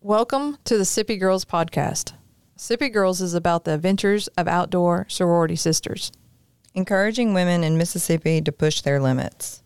[0.00, 2.12] Welcome to the Sippi Girls podcast.
[2.56, 6.12] Sippi Girls is about the adventures of outdoor sorority sisters.
[6.74, 9.62] encouraging women in Mississippi to push their limits.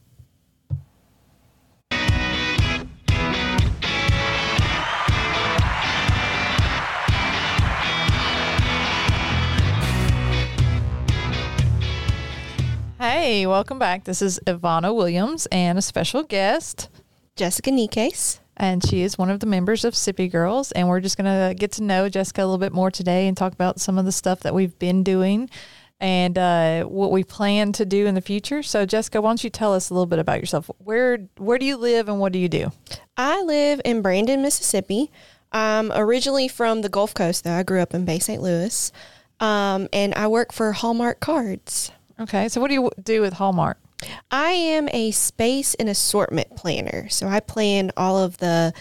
[12.98, 14.04] Hey, welcome back.
[14.04, 16.88] This is Ivana Williams and a special guest,
[17.36, 18.38] Jessica Necaise.
[18.62, 20.70] And she is one of the members of Sippi Girls.
[20.70, 23.36] And we're just going to get to know Jessica a little bit more today and
[23.36, 25.50] talk about some of the stuff that we've been doing
[25.98, 28.62] and uh, what we plan to do in the future.
[28.62, 30.70] So, Jessica, why don't you tell us a little bit about yourself?
[30.78, 32.70] Where Where do you live and what do you do?
[33.16, 35.10] I live in Brandon, Mississippi.
[35.50, 37.54] I'm originally from the Gulf Coast, though.
[37.54, 38.40] I grew up in Bay St.
[38.40, 38.92] Louis.
[39.40, 41.90] Um, and I work for Hallmark Cards.
[42.20, 43.81] Okay, so what do you do with Hallmark?
[44.30, 47.08] I am a space and assortment planner.
[47.08, 48.72] So I plan all of the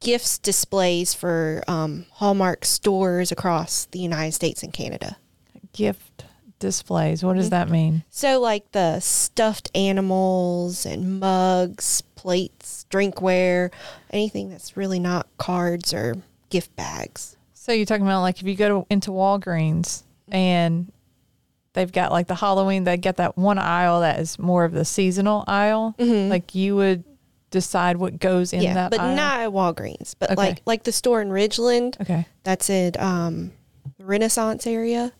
[0.00, 5.16] gifts displays for um, Hallmark stores across the United States and Canada.
[5.72, 6.24] Gift
[6.58, 7.22] displays.
[7.22, 8.04] What does that mean?
[8.10, 13.70] So, like the stuffed animals and mugs, plates, drinkware,
[14.10, 16.16] anything that's really not cards or
[16.50, 17.36] gift bags.
[17.54, 20.92] So you're talking about like if you go to, into Walgreens and
[21.76, 24.84] they've got like the Halloween, they get that one aisle that is more of the
[24.84, 25.94] seasonal aisle.
[25.98, 27.04] Like you would
[27.52, 29.14] decide what goes in yeah, that but aisle.
[29.14, 30.16] not at Walgreens.
[30.18, 30.36] But Okay.
[30.36, 32.26] like like the store in Ridgeland, Okay.
[32.42, 33.52] that's at um,
[33.98, 35.12] the Renaissance area.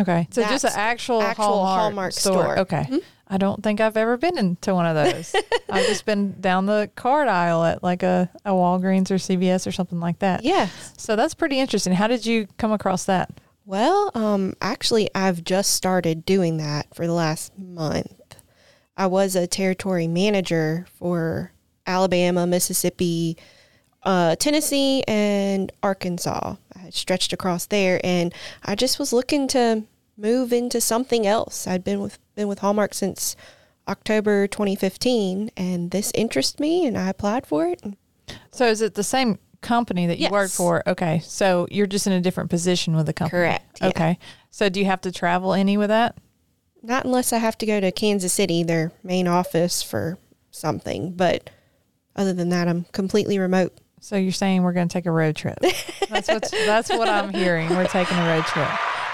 [0.00, 0.26] Okay.
[0.30, 2.32] So just an actual, actual Hallmark, Hallmark store.
[2.42, 2.58] store.
[2.60, 3.00] Okay.
[3.30, 5.34] I don't think I've ever been into one of those.
[5.70, 9.72] I've just been down the card aisle at like a, a Walgreens or CVS or
[9.72, 10.44] something like that.
[10.44, 10.68] Yeah.
[10.96, 11.92] So that's pretty interesting.
[11.92, 13.28] How did you come across that?
[13.68, 18.36] Well, um, actually, I've just started doing that for the last month.
[18.96, 21.52] I was a territory manager for
[21.86, 23.36] Alabama, Mississippi,
[24.04, 26.56] uh, Tennessee, and Arkansas.
[26.74, 28.32] I had stretched across there, and
[28.64, 29.84] I just was looking to
[30.16, 31.66] move into something else.
[31.66, 33.36] I'd been with been with Hallmark since
[33.86, 37.82] October 2015, and this interested me, and I applied for it.
[38.50, 40.32] So is it the same company that you Yes.
[40.32, 40.88] work for?
[40.88, 41.20] Okay.
[41.24, 43.40] So you're just in a different position with the company.
[43.40, 43.88] Correct, yeah.
[43.88, 44.18] Okay.
[44.50, 46.16] So do you have to travel any with that?
[46.82, 50.16] Not unless I have to go to Kansas City, their main office for
[50.50, 51.12] something.
[51.12, 51.50] But
[52.14, 53.72] other than that, I'm completely remote.
[54.00, 55.58] So you're saying we're going to take a road trip.
[56.08, 57.68] That's what that's what I'm hearing.
[57.70, 58.68] We're taking a road trip.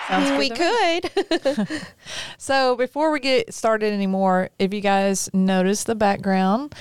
[0.09, 1.78] Sounds we could.
[2.37, 6.75] So before we get started anymore, if you guys notice the background,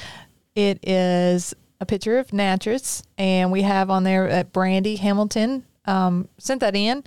[0.56, 1.54] it is
[1.84, 6.76] a picture of Natchez, and we have on there that Brandy Hamilton um, sent that
[6.76, 7.04] in.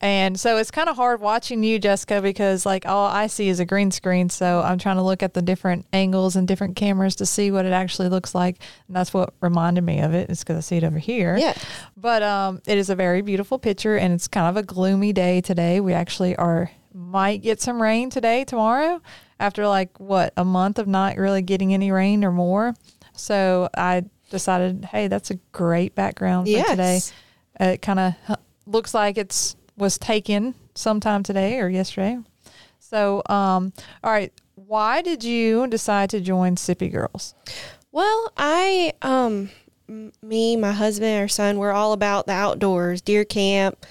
[0.00, 3.60] And so it's kind of hard watching you, Jessica, because like all I see is
[3.60, 4.30] a green screen.
[4.30, 7.66] So I'm trying to look at the different angles and different cameras to see what
[7.66, 8.56] it actually looks like.
[8.86, 10.30] And that's what reminded me of it.
[10.30, 11.36] It's because I see it over here.
[11.36, 11.54] Yeah.
[11.98, 15.42] But um, it is a very beautiful picture, and it's kind of a gloomy day
[15.42, 15.80] today.
[15.80, 19.02] We actually are might get some rain today, tomorrow,
[19.38, 22.74] after like what a month of not really getting any rain or more.
[23.12, 26.70] So I decided, hey, that's a great background for Yes.
[26.70, 27.00] today.
[27.60, 28.14] Uh, it kind of
[28.66, 32.18] looks like it's was taken sometime today or yesterday.
[32.78, 37.34] So, um, all right, why did you decide to join Sippi Girls?
[37.92, 39.50] well, I, um,
[40.22, 43.84] me, my husband, our son, we're all about the outdoors, deer camp,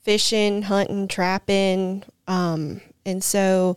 [0.00, 2.02] fishing, hunting, trapping.
[2.26, 3.76] Um, and so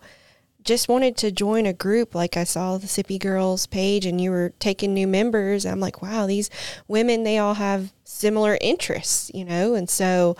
[0.65, 2.13] just wanted to join a group.
[2.15, 5.65] Like I saw the Sippi Girls page and you were taking new members.
[5.65, 6.49] I'm like, wow, these
[6.87, 9.75] women, they all have similar interests, you know?
[9.75, 10.35] And so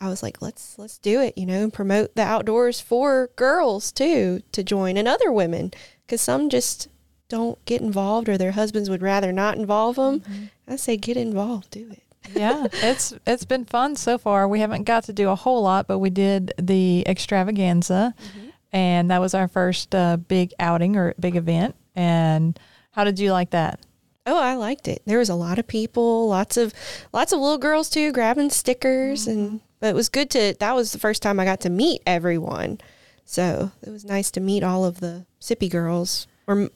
[0.00, 3.90] I was like, let's, let's do it, you know, and promote the outdoors for girls
[3.90, 5.72] too, to join and other women.
[6.06, 6.88] Cause some just
[7.30, 10.20] don't get involved or their husbands would rather not involve them.
[10.20, 10.44] Mm-hmm.
[10.68, 12.02] I say, get involved, do it.
[12.34, 14.46] yeah, it's it's been fun so far.
[14.46, 18.49] We haven't got to do a whole lot, but we did the extravaganza, mm-hmm.
[18.72, 21.74] And that was our first uh, big outing or big event.
[21.94, 22.58] And
[22.92, 23.80] how did you like that?
[24.26, 25.02] Oh, I liked it.
[25.06, 26.72] There was a lot of people, lots of
[27.12, 30.54] lots of little girls too, grabbing stickers, and but it was good to.
[30.60, 32.80] That was the first time I got to meet everyone,
[33.24, 36.70] so it was nice to meet all of the Sippi girls, or m-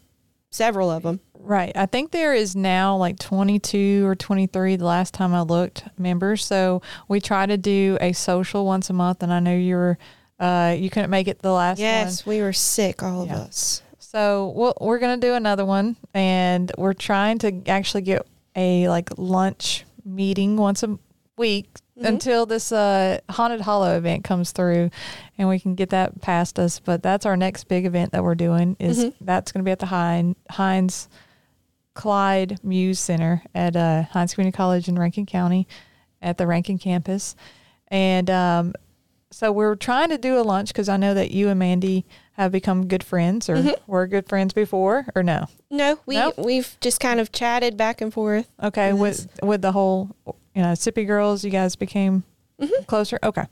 [0.50, 1.20] several of them.
[1.34, 1.76] Right.
[1.76, 6.42] I think there is now like 22 or 23 the last time I looked members.
[6.44, 9.22] So we try to do a social once a month.
[9.22, 9.98] And I know you were,
[10.38, 11.84] uh, you couldn't make it the last one.
[11.84, 13.82] Yes, we were sick, all of us.
[13.98, 18.26] So we'll, we're going to do another one, and we're trying to actually get
[18.56, 20.98] a like lunch meeting once a
[21.36, 24.90] week until this uh, haunted hollow event comes through,
[25.38, 26.78] and we can get that past us.
[26.78, 28.76] But that's our next big event that we're doing.
[28.78, 31.08] Is that's going to be at the Hine, Hinds
[31.94, 35.66] Clyde Muse Center at uh, Hinds Community College in Rankin County
[36.20, 37.36] at the Rankin campus.
[37.88, 38.74] And um,
[39.34, 42.52] so we're trying to do a lunch because I know that you and Mandy have
[42.52, 43.90] become good friends or mm-hmm.
[43.90, 45.46] were good friends before or no?
[45.70, 46.38] No, we Nope.
[46.38, 48.48] we've just kind of chatted back and forth.
[48.62, 52.22] Okay, with with the whole you know Sippi girls, you guys became
[52.60, 52.84] mm-hmm.
[52.84, 53.18] closer.
[53.24, 53.44] Okay,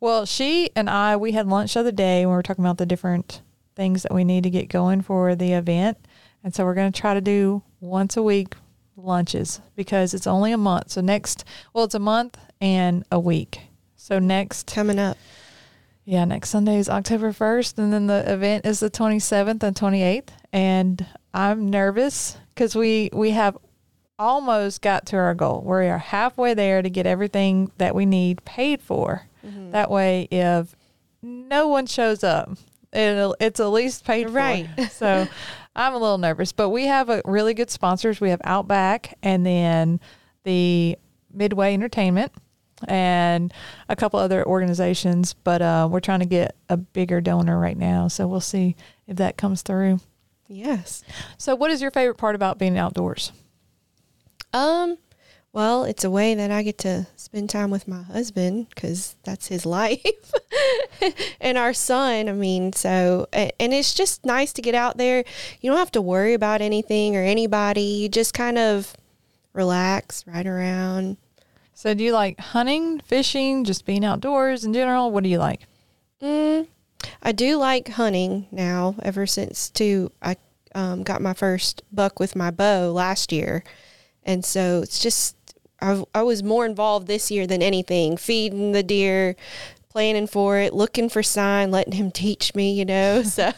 [0.00, 2.78] well, she and I we had lunch the other day when we were talking about
[2.78, 3.40] the different
[3.76, 5.98] things that we need to get going for the event,
[6.42, 8.54] and so we're going to try to do once a week
[8.96, 10.90] lunches because it's only a month.
[10.90, 13.67] So next, well, it's a month and a week.
[14.08, 15.18] So next, Coming up.
[16.06, 20.28] yeah, next Sunday is October 1st, and then the event is the 27th and 28th.
[20.50, 23.58] And I'm nervous because we, we have
[24.18, 25.62] almost got to our goal.
[25.62, 29.26] We are halfway there to get everything that we need paid for.
[29.46, 29.72] Mm-hmm.
[29.72, 30.74] That way, if
[31.20, 32.50] no one shows up,
[32.94, 34.66] it'll, it's at least paid Right.
[34.74, 34.86] for.
[34.88, 35.28] So
[35.76, 38.22] I'm a little nervous, but we have a really good sponsors.
[38.22, 40.00] We have Outback and then
[40.44, 40.96] the
[41.30, 42.32] Midway Entertainment
[42.86, 43.52] and
[43.88, 48.08] a couple other organizations, but uh, we're trying to get a bigger donor right now.
[48.08, 48.76] So we'll see
[49.06, 50.00] if that comes through.
[50.48, 51.04] Yes.
[51.36, 53.32] So, what is your favorite part about being outdoors?
[54.52, 54.96] Um,
[55.52, 59.48] well, it's a way that I get to spend time with my husband because that's
[59.48, 60.32] his life
[61.40, 62.28] and our son.
[62.28, 65.24] I mean, so, and it's just nice to get out there.
[65.60, 67.82] You don't have to worry about anything or anybody.
[67.82, 68.94] You just kind of
[69.52, 71.18] relax, ride around.
[71.78, 75.12] So, do you like hunting, fishing, just being outdoors in general?
[75.12, 75.60] What do you like?
[76.20, 76.66] Mm,
[77.22, 78.96] I do like hunting now.
[79.00, 80.38] Ever since too, I
[80.74, 83.62] um, got my first buck with my bow last year,
[84.24, 85.36] and so it's just
[85.80, 89.36] I I was more involved this year than anything, feeding the deer,
[89.88, 92.72] planning for it, looking for sign, letting him teach me.
[92.72, 93.52] You know, so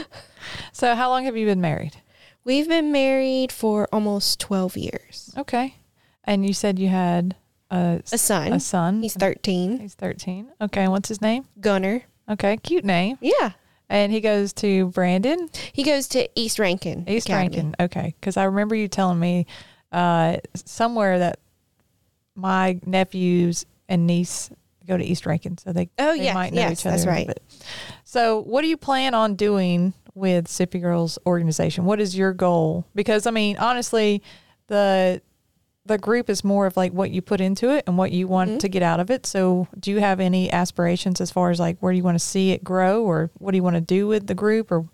[0.72, 1.96] So, how long have you been married?
[2.42, 5.30] we've been married for almost twelve years.
[5.36, 5.74] Okay.
[6.24, 7.36] And you said you had
[7.70, 8.52] a, A son.
[8.52, 9.02] a son.
[9.02, 9.78] He's thirteen.
[9.78, 10.48] He's 13.
[10.60, 10.88] Okay.
[10.88, 11.44] What's his name?
[11.60, 12.02] Gunner.
[12.28, 12.56] Okay.
[12.58, 13.18] Cute name.
[13.20, 13.52] Yeah,
[13.88, 17.08] And he goes to Brandon, he goes to East Rankin.
[17.08, 17.56] East Academy.
[17.56, 17.76] Rankin.
[17.80, 18.14] Okay.
[18.20, 19.46] Because I remember you telling me
[19.92, 21.38] uh, somewhere that
[22.34, 24.50] my nephews and niece
[24.86, 25.58] go to East Rankin.
[25.58, 26.34] So they, Oh, they yeah.
[26.34, 26.96] might know Yes, each other.
[26.96, 27.26] that's right.
[27.26, 27.42] bit.
[28.04, 31.84] So, what do you plan on doing with Sippi Girls organization?
[31.84, 32.86] What is your goal?
[32.94, 34.22] Because, I mean, honestly,
[34.68, 35.20] the
[35.86, 38.50] the group is more of like what you put into it and what you want
[38.50, 38.58] Mm-hmm.
[38.58, 39.26] to get out of it.
[39.26, 42.24] So, do you have any aspirations as far as like where do you want to
[42.24, 44.86] see it grow or what do you want to do with the group or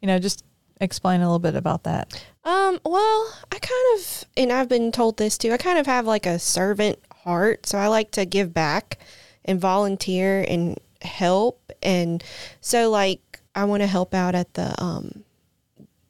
[0.00, 0.44] you know, just
[0.80, 2.12] explain a little bit about that.
[2.44, 6.06] Um, well, I kind of, and I've been told this too, I kind of have
[6.06, 7.66] like a servant heart.
[7.66, 8.98] So I like to give back
[9.44, 11.72] and volunteer and help.
[11.84, 12.22] And
[12.60, 15.22] so, like, I want to help out at the, um,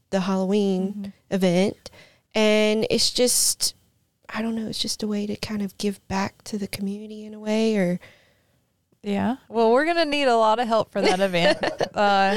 [0.08, 1.90] the Halloween event.
[2.34, 3.74] And it's just,
[4.34, 7.24] I don't know, it's just a way to kind of give back to the community
[7.24, 8.00] in a way or,
[9.02, 9.36] Yeah.
[9.48, 11.58] Well, we're going to need a lot of help for that event.
[11.94, 12.36] uh,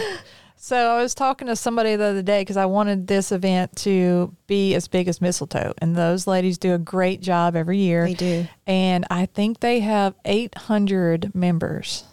[0.58, 4.34] so I was talking to somebody the other day because I wanted this event to
[4.48, 5.74] be as big as Mistletoe.
[5.78, 8.06] And those ladies do a great job every year.
[8.06, 8.48] they do.
[8.66, 12.06] And I think they have 800 members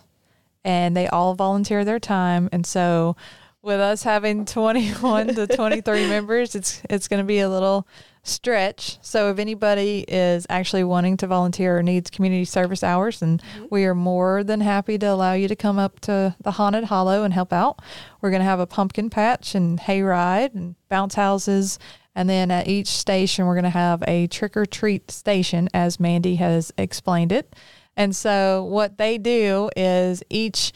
[0.64, 2.48] and they all volunteer their time.
[2.52, 3.16] And so
[3.62, 7.86] with us having 21 to 23 members, it's, it's going to be a little
[8.24, 8.98] stretch.
[9.02, 13.66] So if anybody is actually wanting to volunteer or needs community service hours, then mm-hmm.
[13.70, 17.24] we are more than happy to allow you to come up to the Haunted Hollow
[17.24, 17.80] and help out.
[18.20, 21.78] We're going to have a pumpkin patch and hayride and bounce houses.
[22.14, 25.98] And then at each station, we're going to have a trick or treat station, as
[25.98, 27.56] Mandy has explained it.
[27.96, 30.72] And so, what they do is each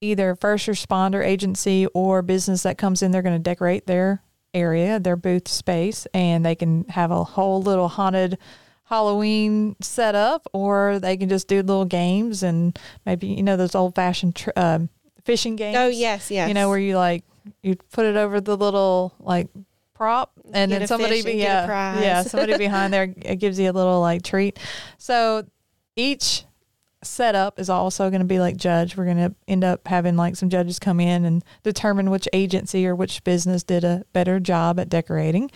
[0.00, 4.22] either first responder agency or business that comes in, they're going to decorate their
[4.54, 8.38] area, their booth space, and they can have a whole little haunted
[8.84, 13.94] Halloween setup, or they can just do little games and maybe, you know, those old
[13.94, 14.88] fashioned tr- um,
[15.24, 15.76] fishing games.
[15.76, 16.48] Oh, yes, yes.
[16.48, 17.24] You know, where you like,
[17.62, 19.48] you put it over the little like
[19.94, 23.72] prop and Get then somebody be, yeah, yeah, somebody behind there it gives you a
[23.72, 24.58] little like treat.
[24.96, 25.44] So
[25.96, 26.44] each
[27.02, 28.96] setup is also going to be like judge.
[28.96, 32.86] We're going to end up having like some judges come in and determine which agency
[32.86, 35.50] or which business did a better job at decorating.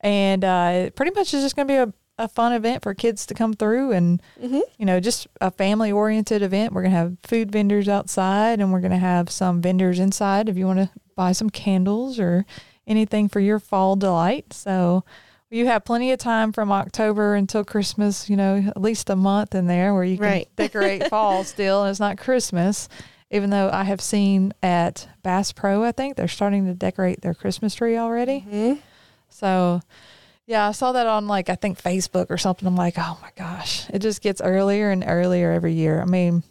[0.00, 3.26] And uh, pretty much is just going to be a, a fun event for kids
[3.26, 4.60] to come through and, Mm-hmm.
[4.78, 6.72] you know, just a family oriented event.
[6.72, 10.48] We're going to have food vendors outside and we're going to have some vendors inside
[10.48, 12.46] if you want to buy some candles or
[12.86, 14.52] anything for your fall delight.
[14.52, 15.04] So,
[15.50, 19.54] you have plenty of time from October until Christmas, you know, at least a month
[19.54, 20.48] in there where you can Right.
[20.56, 21.84] decorate fall still.
[21.84, 22.88] And it's not Christmas,
[23.30, 27.34] even though I have seen at Bass Pro, I think they're starting to decorate their
[27.34, 28.40] Christmas tree already.
[28.40, 28.74] hmm
[29.30, 29.80] So,
[30.46, 32.66] yeah, I saw that on like I think Facebook or something.
[32.66, 36.00] I'm like, oh my gosh, it just gets earlier and earlier every year.
[36.00, 36.42] I mean,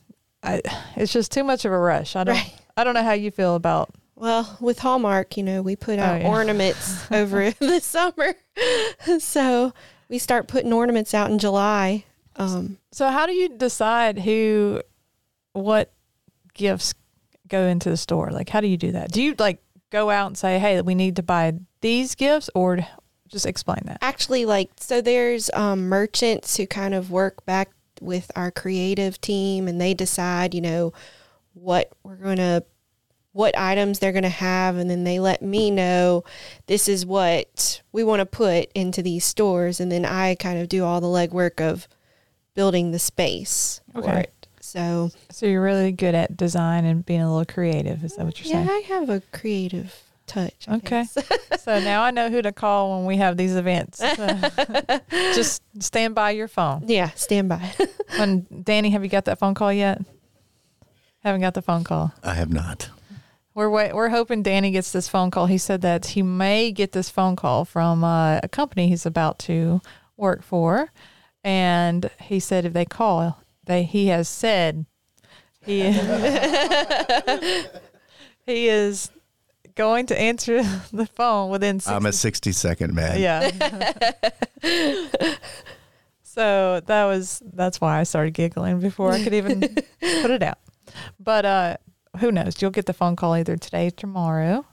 [0.44, 0.62] I,
[0.96, 2.16] it's just too much of a rush.
[2.16, 2.54] I don't, Right.
[2.76, 3.90] I don't know how you feel about.
[4.18, 6.28] Well, with Hallmark, you know, we put Oh, out yeah.
[6.28, 8.34] ornaments over the summer.
[9.20, 9.74] so
[10.10, 12.04] we start putting ornaments out in July.
[12.36, 14.82] Um, So, how do you decide who,
[15.54, 15.94] what
[16.56, 16.94] gifts
[17.48, 18.32] go into the store?
[18.32, 19.12] Like, how do you do that?
[19.12, 22.80] Do you like go out and say, hey, we need to buy these gifts, or
[23.28, 24.00] just explain that?
[24.02, 27.70] actually, like, so there's um, merchants who kind of work back
[28.02, 30.94] with our creative team and they decide, you know,
[31.54, 32.64] what we're going to
[33.38, 36.24] what items they're going to have and then they let me know
[36.66, 40.68] this is what we want to put into these stores and then I kind of
[40.70, 41.88] do all the legwork of
[42.56, 44.20] building the space for Okay.
[44.22, 44.48] it.
[44.60, 48.04] So, So you're really good at design and being a little creative.
[48.04, 48.84] Is that what you're yeah, saying?
[48.84, 49.94] I have a creative
[50.26, 50.66] touch.
[50.68, 51.06] I Okay.
[51.60, 54.02] so now I know who to call when we have these events.
[54.02, 54.50] Uh,
[55.36, 56.84] just stand by your phone.
[56.88, 57.72] yeah, stand by.
[58.18, 60.02] When Danny, have you got that phone call yet?
[61.24, 62.14] Haven't got the phone call.
[62.24, 62.90] I have not.
[63.58, 65.48] We're wait, we're hoping Danny gets this phone call.
[65.48, 69.40] He said that he may get this phone call from uh, a company he's about
[69.40, 69.82] to
[70.16, 70.92] work for,
[71.44, 74.86] and he said if they call, they he has said
[75.66, 75.82] he
[78.46, 79.10] he is
[79.74, 80.62] going to answer
[80.94, 81.80] the phone within.
[81.80, 83.20] 60 I'm a 60 second man.
[83.20, 83.50] yeah.
[86.22, 90.60] so that was that's why I started giggling before I could even put it out.
[91.20, 91.78] But uh
[92.18, 92.62] who knows?
[92.62, 94.66] You'll get the phone call either today or tomorrow.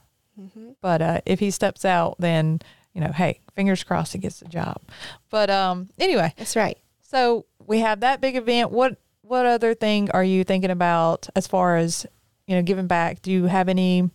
[0.81, 2.59] But uh if he steps out then,
[2.93, 4.81] you know, hey, fingers crossed he gets the job.
[5.29, 6.77] But um anyway, That's right.
[7.01, 8.71] so we have that big event.
[8.71, 12.05] What what other thing are you thinking about as far as
[12.47, 13.21] you know giving back?
[13.21, 14.09] Do you have any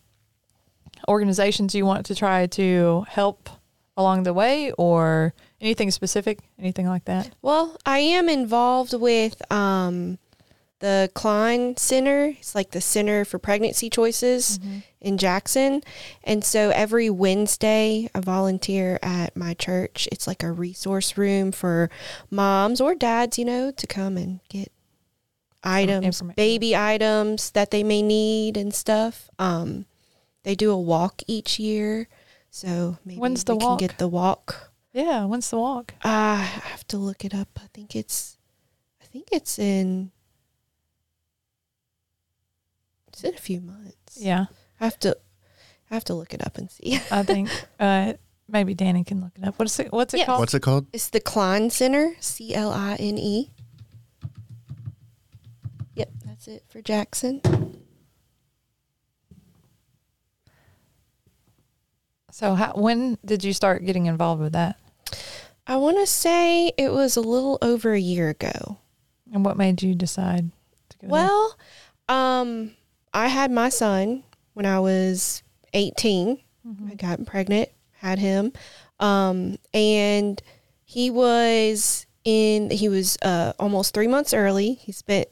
[1.08, 3.48] organizations you want to try to help
[3.96, 7.30] along the way, or anything specific, anything like that?
[7.42, 10.18] Well, I am involved with um,
[10.80, 12.34] the Cline Center.
[12.38, 14.58] It's like the Center for Pregnancy Choices
[15.00, 15.82] in Jackson.
[16.24, 20.08] And so every Wednesday, I volunteer at my church.
[20.10, 21.90] It's like a resource room for
[22.30, 24.72] moms or dads, you know, to come and get
[25.62, 29.30] items, baby items that they may need and stuff.
[29.38, 29.84] Um,
[30.42, 32.08] they do a walk each year.
[32.50, 33.78] So maybe When's the we can walk?
[33.80, 34.70] get the walk.
[34.92, 35.94] Yeah, when's the walk?
[36.04, 37.48] Uh, I have to look it up.
[37.58, 38.38] I think it's,
[39.02, 40.10] I think it's in,
[43.12, 44.16] it's in a few months.
[44.18, 44.46] Yeah,
[44.80, 45.16] I have to,
[45.90, 46.98] I have to look it up and see.
[47.10, 48.14] I think uh,
[48.48, 49.58] maybe Danny can look it up.
[49.58, 49.92] What's it?
[49.92, 50.26] What's it Yes.
[50.26, 50.40] called?
[50.40, 50.86] What's it called?
[50.92, 53.50] It's the Cline Center, C L I N E.
[55.94, 57.40] Yep, that's it for Jackson.
[62.32, 64.78] So, how, when did you start getting involved with that?
[65.66, 68.78] I want to say it was a little over a year ago.
[69.32, 70.50] And what made you decide
[70.90, 71.06] to go?
[71.06, 71.10] there?
[71.10, 71.58] Well,
[72.08, 72.72] um,
[73.12, 74.24] I had my son
[74.54, 75.42] when I was
[75.74, 76.38] 18.
[76.90, 78.52] I got pregnant, had him.
[78.98, 80.40] Um, and
[80.84, 84.74] he was in, he was uh, almost three months early.
[84.74, 85.28] He spent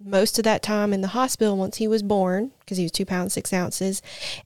[0.00, 3.04] most of that time in the hospital once he was born because he was two
[3.06, 4.00] pounds, six ounces.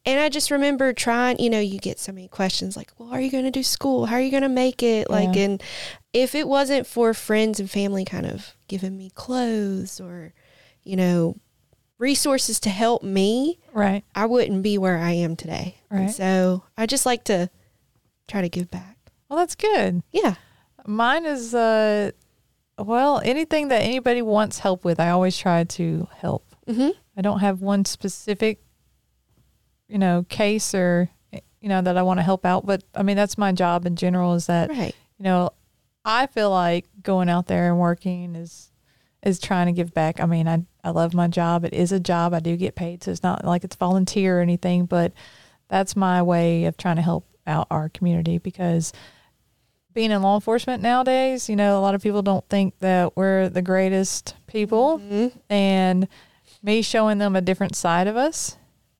[0.06, 3.20] And I just remember trying, you know, you get so many questions like, well, are
[3.20, 4.06] you going to do school?
[4.06, 5.10] How are you going to make it?
[5.10, 5.62] Like, and
[6.12, 10.32] if it wasn't for friends and family kind of giving me clothes or,
[10.84, 11.36] you know,
[12.02, 14.02] resources to help me, right.
[14.14, 15.76] I wouldn't be where I am today.
[15.88, 16.10] And Right.
[16.10, 17.48] so I just like to
[18.26, 18.98] try to give back.
[19.28, 20.02] Well, that's good.
[20.10, 20.34] Yeah.
[20.84, 22.10] Mine is uh
[22.78, 26.44] well, anything that anybody wants help with, I always try to help.
[26.66, 26.90] Mm-hmm.
[27.16, 28.58] I don't have one specific
[29.88, 31.08] you know, case or
[31.60, 33.94] you know that I want to help out, but I mean that's my job in
[33.94, 34.94] general is that Right.
[35.18, 35.50] you know,
[36.04, 38.71] I feel like going out there and working is
[39.22, 40.20] is trying to give back.
[40.20, 41.64] I mean, I I love my job.
[41.64, 42.34] It is a job.
[42.34, 45.12] I do get paid, so it's not like it's volunteer or anything, but
[45.68, 48.92] that's my way of trying to help out our community because
[49.94, 53.48] being in law enforcement nowadays, you know, a lot of people don't think that we're
[53.48, 55.32] the greatest people Mhm.
[55.50, 56.08] and
[56.62, 58.56] me showing them a different side of us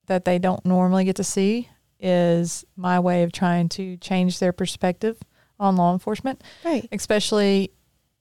[0.07, 4.52] that they don't normally get to see is my way of trying to change their
[4.52, 5.19] perspective
[5.59, 6.87] on law enforcement, Right.
[6.93, 7.71] especially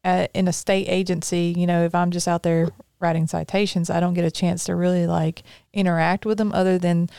[0.03, 1.53] uh in a state agency.
[1.57, 4.75] You know, if I'm just out there writing citations, I don't get a chance to
[4.75, 5.43] really like
[5.73, 7.09] interact with them other than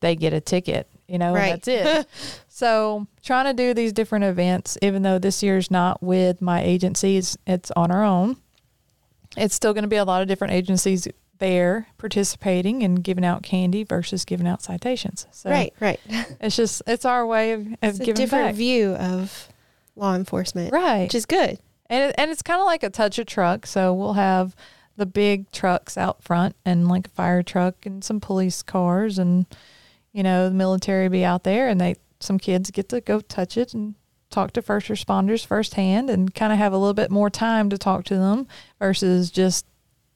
[0.00, 1.52] they get a ticket, you know, Right.
[1.52, 2.06] and that's it.
[2.48, 7.16] so trying to do these different events, even though this year's not with my agency,
[7.16, 7.36] it's,
[7.74, 8.36] on our own.
[9.36, 13.42] It's still going to be a lot of different agencies there participating and giving out
[13.42, 15.26] candy versus giving out citations.
[15.32, 15.98] So right, right.
[16.40, 18.54] it's just it's our way of, of It's a giving different back.
[18.54, 19.48] view of
[19.96, 21.02] law enforcement, Right.
[21.02, 21.58] which is good.
[21.88, 23.66] And it, and it's kind of like a touch a truck.
[23.66, 24.54] So we'll have
[24.96, 29.46] the big trucks out front and like a fire truck and some police cars and
[30.12, 33.58] you know the military be out there and they some kids get to go touch
[33.58, 33.94] it and
[34.30, 37.76] talk to first responders firsthand and kind of have a little bit more time to
[37.76, 38.46] talk to them
[38.78, 39.66] versus just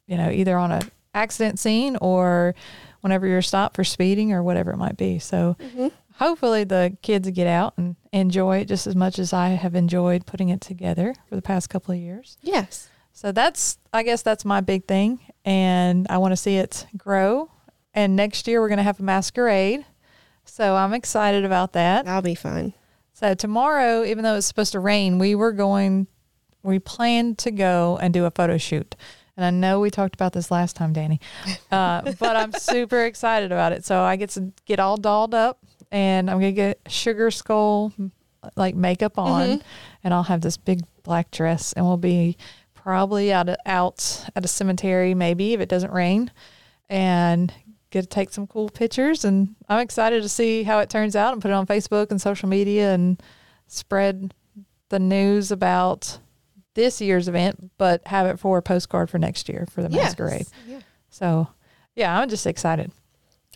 [0.07, 0.81] you know either on a
[1.15, 2.55] accident scene or
[3.01, 5.19] whenever you're stopped for speeding or whatever it might be.
[5.19, 5.89] So mm-hmm.
[6.21, 10.27] Hopefully the kids get out and enjoy it just as much as I have enjoyed
[10.27, 12.37] putting it together for the past couple of years.
[12.43, 12.89] Yes.
[13.13, 17.51] So that's I guess that's my big thing and I want to see it grow.
[17.95, 19.85] And next year we're going to have a masquerade.
[20.45, 22.05] So I'm excited about that.
[22.05, 22.75] That'll be fun.
[23.15, 26.07] So tomorrow, even though it's supposed to rain, we were going
[26.63, 28.95] we planned to go and do a photo shoot.
[29.37, 31.19] And I know we talked about this last time, Danny,
[31.73, 33.87] uh, but I'm super excited about it.
[33.87, 37.93] So I get to get all dolled up, and I'm gonna get sugar skull
[38.57, 39.33] like makeup mm-hmm.
[39.33, 39.63] on,
[40.05, 42.37] and I'll have this big black dress, and we'll be
[42.75, 46.31] probably out out at a cemetery, maybe if it doesn't rain,
[46.89, 47.53] and
[47.91, 49.25] get to take some cool pictures.
[49.25, 52.21] And I'm excited to see how it turns out and put it on Facebook and
[52.21, 53.21] social media and
[53.67, 54.33] spread
[54.89, 56.19] the news about
[56.75, 60.05] this year's event, but have it for a postcard for next year for the Yes.
[60.05, 60.47] masquerade.
[60.67, 60.81] Yeah.
[61.11, 61.49] So,
[61.97, 62.93] yeah, I'm just excited.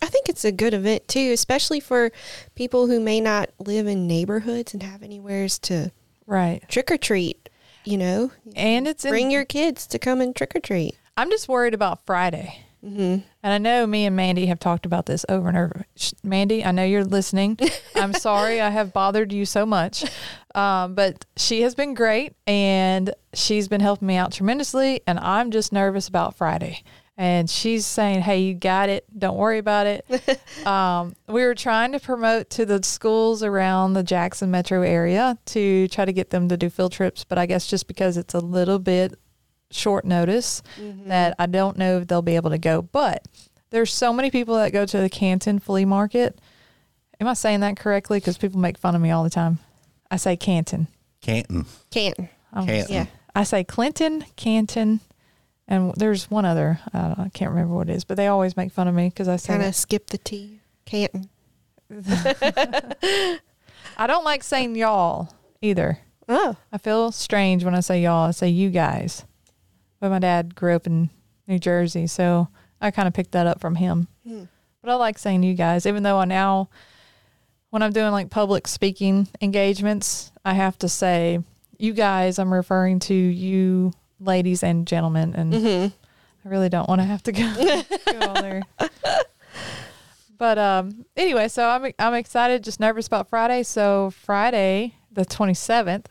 [0.04, 2.12] I think it's a good event too, especially for
[2.54, 5.90] people who may not live in neighborhoods and have anywheres to
[6.26, 6.62] Right.
[6.68, 7.48] trick or treat.
[7.84, 10.94] You know, And it's in, bring your kids to come and trick or treat.
[11.16, 12.60] I'm just worried about Friday.
[12.84, 13.00] Mm-hmm.
[13.42, 15.86] And I know me and Mandy have talked about this over and over.
[16.22, 17.58] Mandy, I know you're listening.
[17.94, 20.04] I'm sorry I have bothered you so much.
[20.54, 25.00] Um, but she has been great and she's been helping me out tremendously.
[25.06, 26.82] And I'm just nervous about Friday.
[27.16, 29.04] And she's saying, hey, you got it.
[29.16, 30.04] Don't worry about it.
[30.66, 35.86] um, we were trying to promote to the schools around the Jackson metro area to
[35.88, 37.22] try to get them to do field trips.
[37.22, 39.14] But I guess just because it's a little bit
[39.70, 40.62] short notice
[41.06, 42.82] that I don't know if they'll be able to go.
[42.82, 43.26] But
[43.70, 46.40] there's so many people that go to the Canton flea market.
[47.20, 48.18] Am I saying that correctly?
[48.18, 49.60] Because people make fun of me all the time.
[50.10, 50.88] I say Canton.
[51.20, 51.66] Canton.
[51.90, 52.28] Canton.
[52.52, 52.92] I'm- Canton.
[52.94, 53.06] Yeah.
[53.36, 55.00] I say Clinton, Canton,
[55.66, 56.80] and there's one other.
[56.92, 59.28] I, I can't remember what it is, but they always make fun of me because
[59.28, 60.60] I say Kind of skip the T.
[60.84, 61.28] Canton.
[63.96, 65.98] I don't like saying y'all either.
[66.28, 68.28] Oh, I feel strange when I say y'all.
[68.28, 69.24] I say you guys.
[70.00, 71.10] But my dad grew up in
[71.46, 72.48] New Jersey, so
[72.80, 74.08] I kind of picked that up from him.
[74.26, 74.44] Hmm.
[74.82, 76.68] But I like saying you guys, even though I now,
[77.70, 81.40] when I'm doing like public speaking engagements, I have to say
[81.78, 82.38] you guys.
[82.38, 83.92] I'm referring to you,
[84.24, 87.54] ladies and gentlemen, and I really don't want to have to go,
[88.12, 88.62] go on there.
[90.36, 93.62] But um, anyway, so I'm I'm excited, just nervous about Friday.
[93.62, 96.06] So Friday, the 27th,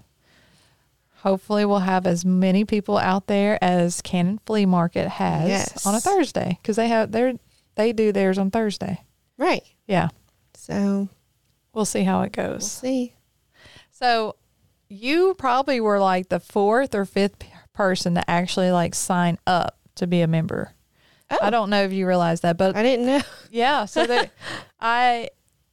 [1.17, 5.85] hopefully we'll have as many people out there as Cannon Flea Market has Yes.
[5.85, 7.33] on a Thursday because they have their
[7.75, 9.01] they do theirs on Thursday.
[9.37, 9.63] right.
[9.87, 10.07] Yeah,
[10.55, 11.09] So
[11.73, 12.71] we'll see how it we'll goes.
[12.71, 13.13] see.
[13.91, 14.37] So
[14.87, 17.37] you probably were like the fourth or fifth
[17.73, 20.73] person to actually like sign up to be a member.
[21.29, 21.37] Oh.
[21.41, 23.21] I don't know if you realize that, but I didn't know.
[23.51, 24.31] yeah, so that
[24.79, 25.29] I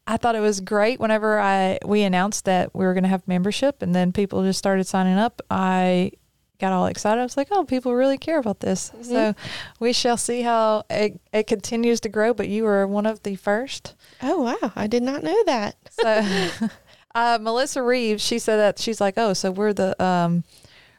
[0.06, 3.26] I thought it was great whenever I we announced that we were going to have
[3.28, 5.40] membership and then people just started signing up.
[5.50, 6.12] I
[6.58, 7.20] got all excited.
[7.20, 9.34] I was like, "Oh, people really care about this." So
[9.80, 13.34] we shall see how it, it continues to grow, but you were one of the
[13.34, 13.94] first.
[14.22, 15.76] Oh wow, I did not know that.
[15.90, 16.68] So
[17.14, 20.44] uh, Melissa Reeves, she said that she's like, "Oh, so we're the um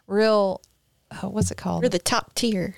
[0.08, 0.62] real
[1.12, 1.84] uh, what's it called?
[1.84, 2.76] We're the top tier.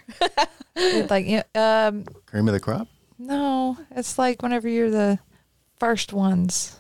[0.76, 2.88] It's like yeah, um Cream of the crop?
[3.20, 5.20] No, it's like whenever you're the
[5.80, 6.78] first ones.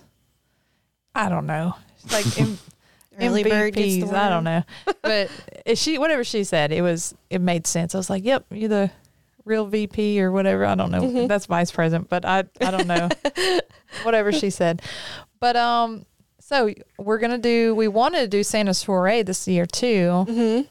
[1.15, 1.75] I don't know.
[2.03, 2.57] It's like M-
[3.21, 4.13] Early bird gets the MVPs.
[4.13, 4.63] I don't know,
[5.03, 5.29] but
[5.65, 7.93] if she whatever she said, it was it made sense.
[7.93, 8.91] I was like, "Yep, you're the
[9.45, 11.01] real VP or whatever." I don't know.
[11.01, 11.27] Mm-hmm.
[11.27, 13.09] That's vice president, but I I don't know.
[14.01, 14.81] whatever she said,
[15.39, 16.07] but um,
[16.39, 17.75] so we're gonna do.
[17.75, 20.25] We wanted to do Santa's soiree this year too.
[20.27, 20.61] Mm-hmm.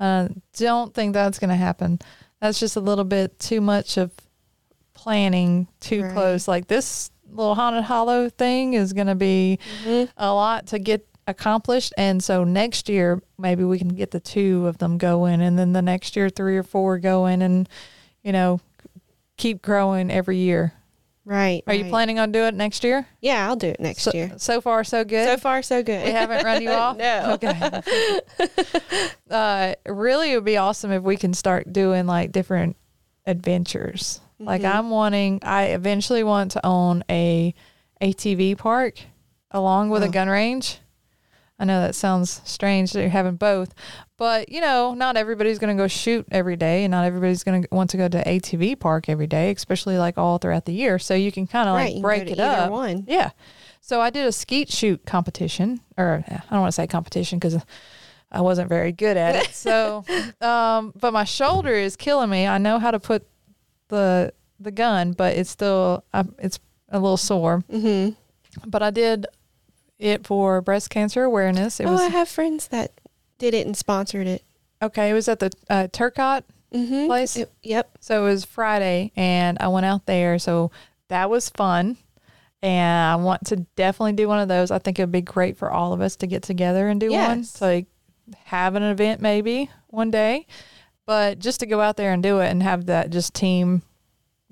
[0.00, 1.98] Uh, don't think that's going to happen.
[2.40, 4.12] That's just a little bit too much of
[4.94, 6.12] planning too Right.
[6.12, 6.48] close.
[6.48, 10.10] Like this little haunted hollow thing is going to be Mm-hmm.
[10.16, 11.92] a lot to get accomplished.
[11.98, 15.72] And so next year, maybe we can get the two of them going, and then
[15.72, 17.68] the next year, three or four going, and
[18.22, 18.60] you know,
[19.36, 20.72] keep growing every year.
[21.28, 21.62] Right.
[21.66, 23.06] Are you planning on doing it next year?
[23.20, 24.32] Yeah, I'll do it next so, year.
[24.38, 25.26] So far, so good.
[25.28, 26.06] So far, so good.
[26.06, 26.96] We haven't run you off?
[26.98, 27.32] no.
[27.34, 27.82] Okay.
[29.30, 32.76] uh, really, it would be awesome if we can start doing like different
[33.26, 34.20] adventures.
[34.40, 37.52] Like I'm wanting I eventually want to own a
[38.00, 38.98] ATV park
[39.50, 40.10] along with a Oh.
[40.10, 40.78] gun range.
[41.58, 43.74] I know that sounds strange that you're having both,
[44.16, 47.62] but you know, not everybody's going to go shoot every day, and not everybody's going
[47.62, 50.98] to want to go to ATV park every day, especially like all throughout the year.
[51.00, 52.70] So you can kind of Right, like break it either up.
[52.70, 53.04] one.
[53.08, 53.30] Yeah.
[53.80, 57.56] So I did a skeet shoot competition, or I don't want to say competition because
[58.30, 59.54] I wasn't very good at it.
[59.54, 60.04] So,
[60.40, 62.46] um, but my shoulder is killing me.
[62.46, 63.26] I know how to put
[63.88, 66.58] the the gun, but it's still uh, it's
[66.90, 67.64] a little sore.
[67.72, 68.14] Mm-hmm.
[68.68, 69.26] But I did
[69.98, 71.80] it for breast cancer awareness.
[71.80, 72.92] It oh, was I have friends that
[73.38, 74.42] did it and sponsored it.
[74.82, 75.10] okay.
[75.10, 77.06] It was at the uh, Turcotte Mm-hmm.
[77.06, 77.38] place.
[77.62, 77.96] yep.
[78.00, 80.38] So it was Friday, and I went out there.
[80.38, 80.70] So
[81.08, 81.96] that was fun.
[82.60, 84.70] And I want to definitely do one of those.
[84.70, 87.06] I think it would be great for all of us to get together and do
[87.06, 87.38] one.
[87.38, 87.52] Yes.
[87.52, 87.86] So like,
[88.44, 90.46] have an event maybe one day,
[91.06, 93.80] but just to go out there and do it and have that just team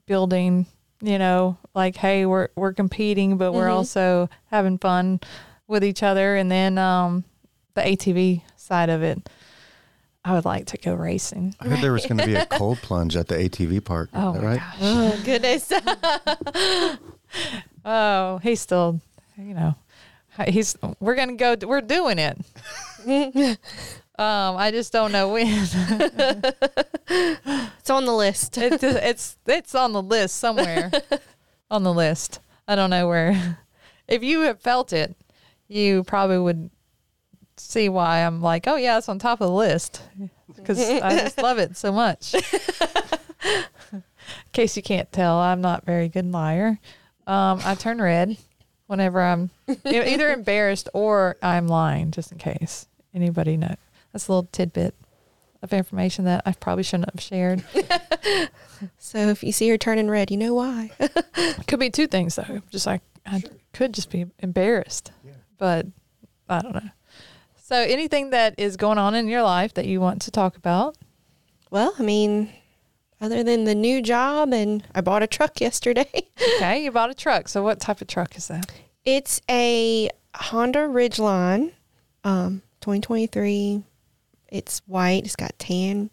[0.07, 0.67] building.
[1.03, 3.75] You know, like hey, we're we're competing, but we're Mhm.
[3.75, 5.21] also having fun
[5.69, 6.35] with each other.
[6.35, 7.23] And then um,
[7.75, 9.29] the ATV side of it,
[10.25, 11.55] I would like to go racing.
[11.61, 14.09] I heard there was going to be a cold plunge at the ATV park.
[14.15, 14.59] Oh my right?
[14.59, 14.77] gosh.
[14.81, 15.73] Oh goodness.
[17.85, 19.01] Oh, he's still,
[19.37, 19.75] you know,
[20.49, 20.77] he's.
[20.99, 21.55] We're gonna go.
[21.65, 22.37] We're doing it.
[24.19, 25.47] um, I just don't know when.
[27.09, 28.59] it's on the list.
[28.59, 30.91] it's it's it's on the list somewhere.
[31.71, 32.41] On the list.
[32.69, 33.59] I don't know where.
[34.09, 35.17] If you have felt it,
[35.67, 36.71] you probably would
[37.57, 40.01] see why I'm like, oh yeah, it's on top of the list
[40.57, 42.35] because I just love it so much.
[43.93, 44.03] In
[44.53, 46.79] case you can't tell, I'm not a very good liar.
[47.27, 48.37] Um, I turn red
[48.87, 49.51] whenever I'm
[49.85, 53.77] either embarrassed or I'm lying, just in case anybody knows.
[54.13, 54.95] That's a little tidbit
[55.63, 57.65] of information that I probably shouldn't have shared.
[58.99, 60.91] So if you see her turning red, you know why.
[61.67, 62.61] Could be two things though.
[62.71, 65.13] Just like I could just be embarrassed,
[65.59, 65.87] but
[66.49, 66.91] I don't know.
[67.57, 70.97] So anything that is going on in your life that you want to talk about?
[71.71, 72.51] well, I mean,
[73.21, 76.11] other than the new job, and I bought a truck yesterday.
[76.57, 77.49] Okay, you bought a truck.
[77.49, 78.71] So what type of truck is that?
[79.05, 81.73] It's a Honda Ridgeline,
[82.25, 83.83] um, 2023.
[84.49, 85.25] It's white.
[85.25, 86.09] It's got tan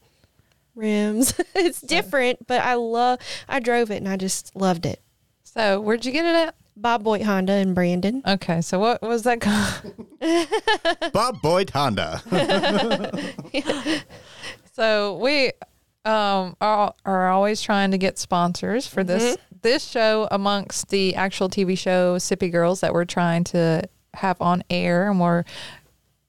[0.76, 1.34] rims.
[1.56, 3.20] it's different, but I love.
[3.48, 5.02] I drove it and I just loved it.
[5.44, 6.56] So where'd you get it at?
[6.76, 8.24] Bob Boyd Honda in Brandon.
[8.26, 9.94] Okay, so what was that called?
[11.14, 12.22] Bob Boyd Honda.
[13.54, 14.00] yeah.
[14.74, 15.52] So we
[16.06, 21.48] um, are, are always trying to get sponsors for this this show amongst the actual
[21.48, 23.84] TV show Sippi Girls that we're trying to
[24.16, 25.44] have on air, and we're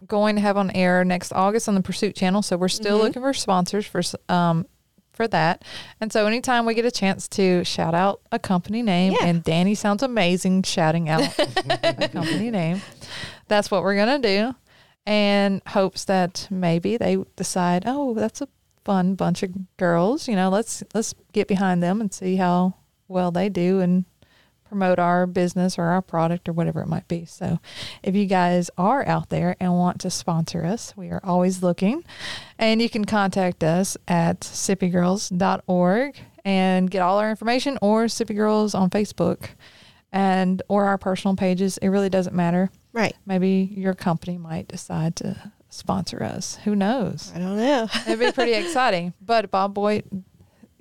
[0.06, 2.42] going to have on air next August on the Pursuit Channel.
[2.42, 4.66] So we're still looking for sponsors for um
[5.12, 5.64] for that.
[6.00, 9.26] And so anytime we get a chance to shout out a company name, Yeah.
[9.26, 12.82] and Danny sounds amazing shouting out a company name,
[13.46, 14.54] that's what we're gonna do.
[15.06, 18.48] And hopes that maybe they decide, oh, that's a
[18.84, 20.26] fun bunch of girls.
[20.28, 22.74] You know, let's let's get behind them and see how
[23.06, 24.04] well they do and
[24.68, 27.24] promote our business or our product or whatever it might be.
[27.24, 27.58] So,
[28.02, 32.04] if you guys are out there and want to sponsor us, we are always looking.
[32.58, 38.74] And you can contact us at sippigirls.org and get all our information or Sippi Girls
[38.74, 39.50] on Facebook
[40.12, 41.78] and or our personal pages.
[41.78, 42.70] It really doesn't matter.
[42.92, 43.14] Right.
[43.26, 46.56] Maybe your company might decide to sponsor us.
[46.64, 47.32] Who knows?
[47.34, 47.88] I don't know.
[48.06, 49.12] It'd be pretty exciting.
[49.20, 50.04] But Bob Boyd,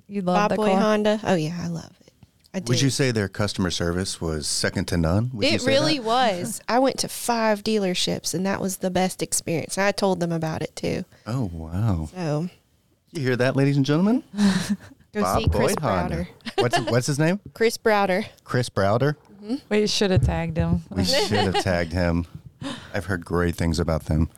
[0.06, 0.80] you love Bob Boyd car.
[0.80, 1.20] Honda.
[1.24, 2.03] Oh yeah, I love it.
[2.54, 2.70] I do.
[2.70, 5.30] Would you say their customer service was second to none?
[5.34, 6.04] Would it really that?
[6.04, 6.60] was.
[6.68, 9.76] I went to five dealerships, and that was the best experience.
[9.76, 11.04] I told them about it too.
[11.26, 12.08] Oh wow!
[12.14, 12.48] So
[13.10, 14.22] You hear that, ladies and gentlemen?
[15.12, 16.16] go Bob see Chris Boyd Honda.
[16.16, 16.28] Browder.
[16.62, 17.40] What's what's his name?
[17.54, 18.26] Chris Browder.
[18.44, 19.16] Chris Browder.
[19.68, 20.82] We should have tagged him.
[20.90, 22.24] We should have tagged him.
[22.94, 24.30] I've heard great things about them.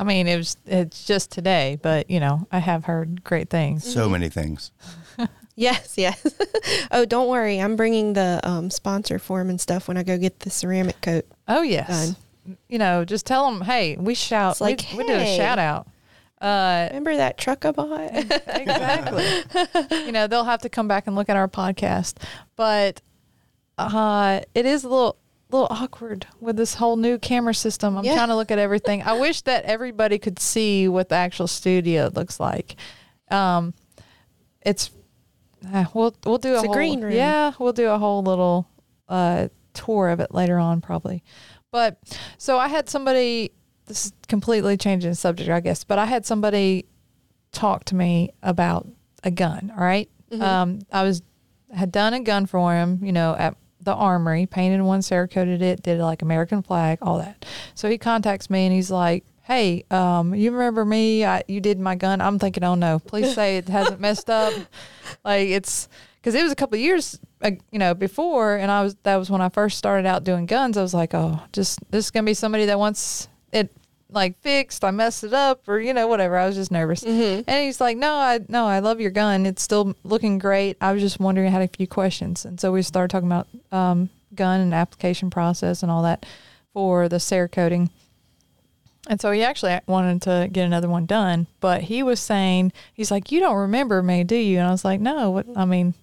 [0.00, 3.84] I mean, it was it's just today, but you know, I have heard great things.
[3.84, 4.72] So many things.
[5.56, 6.24] Yes, yes.
[6.90, 7.60] oh, don't worry.
[7.60, 11.26] I'm bringing the um, sponsor form and stuff when I go get the ceramic coat.
[11.48, 12.16] Oh yes,
[12.66, 15.58] you know, just tell them, hey, we shout, It's like, we, we did a shout
[15.58, 15.86] out.
[16.40, 18.10] Uh, Remember that truck I bought?
[18.14, 20.06] exactly.
[20.06, 22.14] you know, they'll have to come back and look at our podcast,
[22.56, 23.02] but
[23.76, 25.18] uh, it is a little
[25.52, 27.96] little awkward with this whole new camera system.
[27.96, 28.14] I'm Yeah.
[28.14, 29.02] trying to look at everything.
[29.02, 32.76] I wish that everybody could see what the actual studio looks like.
[33.30, 33.74] Um,
[34.62, 34.90] it's
[35.72, 37.12] uh, we'll we'll do It's a a whole, green room.
[37.12, 38.66] Yeah, we'll do a whole little
[39.08, 41.22] uh, tour of it later on, probably.
[41.70, 41.98] But
[42.38, 43.52] so I had somebody.
[43.86, 45.84] This is completely changing the subject, I guess.
[45.84, 46.86] But I had somebody
[47.52, 48.86] talk to me about
[49.24, 49.72] a gun.
[49.76, 50.08] All right,
[50.40, 51.22] Um, I was
[51.74, 55.82] had done a gun for him, you know, at the armory, painted one, cerakoted it,
[55.82, 57.44] did like American flag, all that.
[57.74, 61.24] So he contacts me and he's like, "Hey, um, you remember me?
[61.24, 64.52] I, you did my gun." I'm thinking, "Oh no, please say it hasn't messed up."
[65.24, 65.88] Like it's
[66.20, 69.16] because it was a couple of years, uh, you know, before, and I was that
[69.16, 70.76] was when I first started out doing guns.
[70.76, 73.72] I was like, "Oh, just this is gonna be somebody that wants it."
[74.12, 76.36] Like fixed i messed it up or you know whatever.
[76.36, 77.02] I was just nervous.
[77.46, 79.46] And he's like no i no i love your gun.
[79.46, 80.76] It's still looking great.
[80.80, 82.44] I was just wondering i had a few questions.
[82.44, 86.24] And so we started talking about um, gun and application process and all that
[86.72, 87.90] for the cerakoting
[89.08, 93.10] and so he actually wanted to get another one done but he was saying he's
[93.10, 94.58] like you don't remember me do you?
[94.58, 95.94] And i was like no what i mean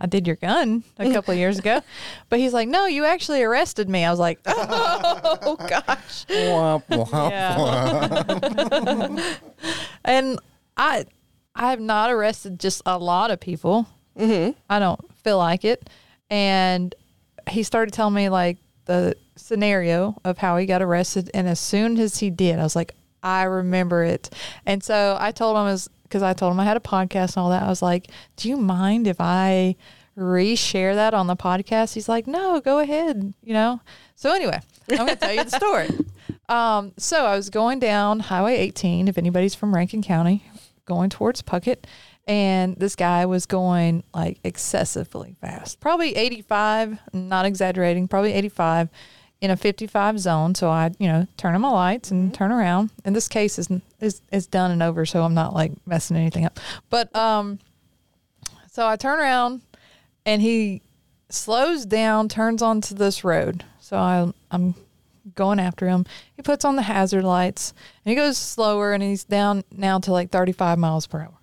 [0.00, 1.82] I did your gun a couple of years ago.
[2.30, 4.04] But he's like, no, you actually arrested me.
[4.04, 6.24] I was like, oh, gosh.
[6.26, 9.34] Womp, womp, Yeah.
[10.04, 10.38] and
[10.76, 11.06] I
[11.54, 13.86] I have not arrested just a lot of people.
[14.16, 14.52] Mm-hmm.
[14.70, 15.90] I don't feel like it.
[16.30, 16.94] And
[17.48, 21.30] he started telling me like the scenario of how he got arrested.
[21.34, 24.30] And as soon as he did, I was like, I remember it.
[24.64, 27.38] And so I told him as because I told him I had a podcast and
[27.38, 27.62] all that.
[27.62, 29.76] I was like, Do you mind if I
[30.18, 31.94] reshare that on the podcast?
[31.94, 33.32] He's like, No, go ahead.
[33.42, 33.80] You know.
[34.16, 34.58] So anyway,
[34.90, 35.88] I'm going to tell you the story.
[36.48, 39.06] Um, so I was going down Highway 18.
[39.06, 40.44] If anybody's from Rankin County,
[40.84, 41.84] going towards Puckett,
[42.26, 46.98] and this guy was going like excessively fast, probably 85.
[47.12, 48.88] Not exaggerating, probably 85
[49.40, 50.54] in a 55 zone.
[50.54, 52.90] So I, you know, turn on my lights and turn around.
[53.04, 53.68] And this case is
[54.00, 56.58] is is done and over, so I'm not like messing anything up.
[56.88, 57.58] But um,
[58.70, 59.62] so I turn around,
[60.24, 60.82] and he
[61.28, 63.64] slows down, turns onto this road.
[63.80, 64.74] So I I'm
[65.34, 66.06] going after him.
[66.36, 67.72] He puts on the hazard lights,
[68.04, 71.34] and he goes slower, and he's down now to like 35 miles per hour.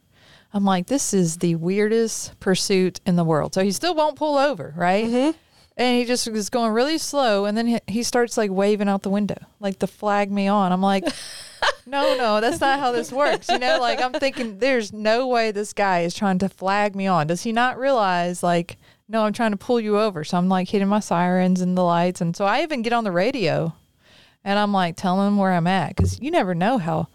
[0.54, 3.54] I'm like, this is the weirdest pursuit in the world.
[3.54, 5.36] So he still won't pull over, right?
[5.80, 7.46] And he just was going really slow.
[7.46, 10.72] And then he, he starts like waving out the window, like to flag me on.
[10.72, 11.04] I'm like,
[11.86, 13.48] no, no, that's not how this works.
[13.50, 17.06] You know, like I'm thinking, there's no way this guy is trying to flag me
[17.06, 17.28] on.
[17.28, 20.24] Does he not realize, like, no, I'm trying to pull you over?
[20.24, 22.22] So I'm like hitting my sirens and the lights.
[22.22, 23.72] And so I even get on the radio
[24.44, 27.08] and I'm like telling him where I'm at because you never know how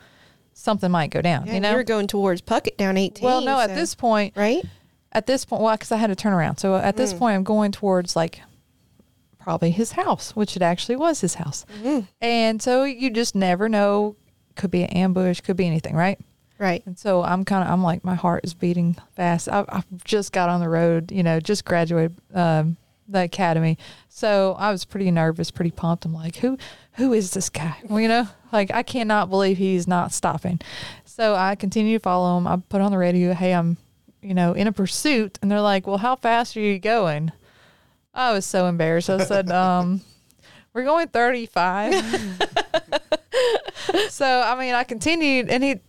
[0.55, 1.47] something might go down.
[1.49, 3.25] Yeah, you know, you're going towards Puckett down 18.
[3.25, 4.65] well, no, at this point, right?
[5.11, 6.59] at this point, well, because I had to turn around.
[6.59, 6.99] So at Mm.
[6.99, 8.41] this point, I'm going towards like
[9.43, 11.67] probably his house, which it actually was his house.
[11.79, 12.01] Mm-hmm.
[12.21, 14.17] And so you just never know.
[14.55, 16.21] Could be an ambush, could be anything, right?
[16.59, 16.83] Right.
[16.87, 19.49] And so I'm kind of, I'm like, my heart is beating fast.
[19.49, 22.77] I, I've just got on the road, you know, just graduated um,
[23.09, 23.79] the academy.
[24.09, 26.05] So I was pretty nervous, pretty pumped.
[26.05, 26.59] I'm like, who,
[26.93, 27.77] who is this guy?
[27.89, 30.61] Well, you know, like I cannot believe he's not stopping.
[31.05, 32.47] So I continue to follow him.
[32.47, 33.77] I put on the radio, hey, I'm,
[34.21, 35.39] you know, in a pursuit.
[35.43, 37.33] And they're like, well, how fast are you going?
[38.15, 39.11] I was so embarrassed.
[39.11, 40.01] I said, um,
[40.73, 41.95] we're going 35.
[44.09, 45.81] so, I mean, I continued and he,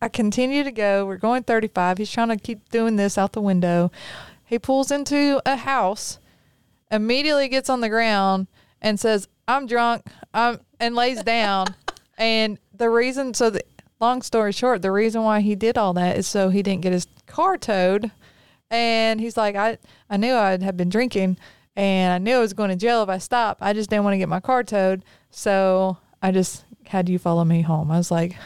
[0.00, 1.06] I continue to go.
[1.06, 1.98] We're going 35.
[1.98, 3.90] He's trying to keep doing this out the window.
[4.44, 6.18] He pulls into a house,
[6.90, 8.46] immediately gets on the ground
[8.80, 11.66] and says, "I'm drunk." Um, and lays down.
[12.18, 13.62] and the reason, so the
[14.00, 16.92] long story short, the reason why he did all that is so he didn't get
[16.92, 18.10] his car towed.
[18.70, 19.78] And he's like, I,
[20.10, 21.38] I knew I had been drinking
[21.76, 23.62] and I knew I was going to jail if I stopped.
[23.62, 25.04] I just didn't want to get my car towed.
[25.30, 27.90] So I just had you follow me home.
[27.90, 28.36] I was like,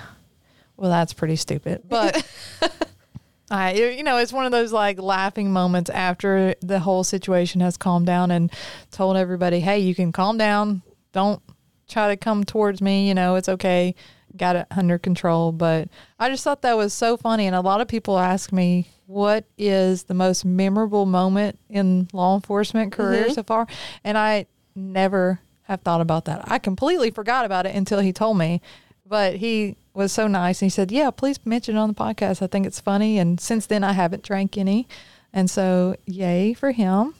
[0.77, 1.83] well, that's pretty stupid.
[1.89, 2.27] But
[3.51, 7.77] I, you know, it's one of those like laughing moments after the whole situation has
[7.77, 8.53] calmed down and
[8.91, 10.83] told everybody, hey, you can calm down.
[11.13, 11.43] Don't
[11.89, 13.09] try to come towards me.
[13.09, 13.95] You know, it's okay.
[14.37, 15.53] Got it under control.
[15.53, 17.47] But I just thought that was so funny.
[17.47, 22.35] And a lot of people ask me, what is the most memorable moment in law
[22.35, 23.67] enforcement career so far?
[24.05, 26.45] And I never have thought about that.
[26.51, 28.61] I completely forgot about it until he told me.
[29.07, 32.41] But he was so nice and he said, Yeah, please mention it on the podcast.
[32.41, 33.19] I think it's funny.
[33.19, 34.89] And since then, I haven't drank any.
[35.35, 37.15] And so, yay for him.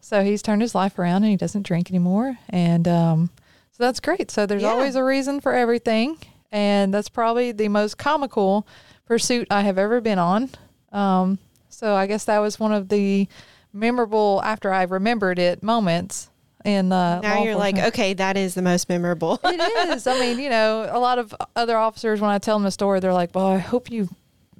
[0.00, 2.38] So he's turned his life around and he doesn't drink anymore.
[2.48, 3.30] And um,
[3.72, 4.30] so that's great.
[4.30, 4.70] So there's Yeah.
[4.70, 6.16] always a reason for everything.
[6.50, 8.66] And that's probably the most comical
[9.06, 10.48] pursuit I have ever been on.
[10.94, 13.28] Um, so I guess that was one of the
[13.72, 16.30] memorable, after I remembered it, moments
[16.64, 19.38] in uh, Now you're like, okay, that is the most memorable.
[19.44, 20.06] It is.
[20.06, 23.00] I mean, you know, a lot of other officers, when I tell them a story,
[23.00, 24.08] they're like, well, I hope you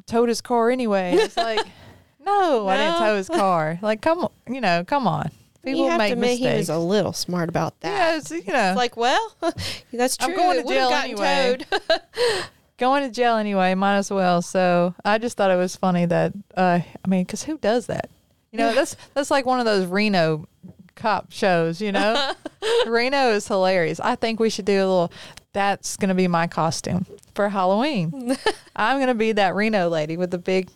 [0.07, 1.13] towed his car anyway.
[1.13, 1.61] And it's like,
[2.21, 3.79] no, I didn't tow his car.
[3.81, 5.31] Like, come on, you know, come on.
[5.65, 6.51] People you have make to admit mistakes.
[6.53, 7.89] he was a little smart about that.
[7.89, 9.35] yeah, it's, you know, It's like, well,
[9.93, 10.29] that's true.
[10.29, 11.59] I'm going to jail anyway.
[12.77, 12.87] towed.
[12.87, 13.75] going to jail anyway.
[13.75, 14.43] Might as well.
[14.43, 18.11] So I just thought it was funny that uh, I mean, because who does that?
[18.53, 20.47] You know, that's that's like one of those Reno
[20.95, 21.81] cop shows.
[21.81, 22.33] You know,
[22.87, 23.99] Reno is hilarious.
[23.99, 25.13] I think we should do a little.
[25.53, 28.37] That's gonna be my costume for Halloween.
[28.77, 30.71] I'm gonna be that Reno lady with the big,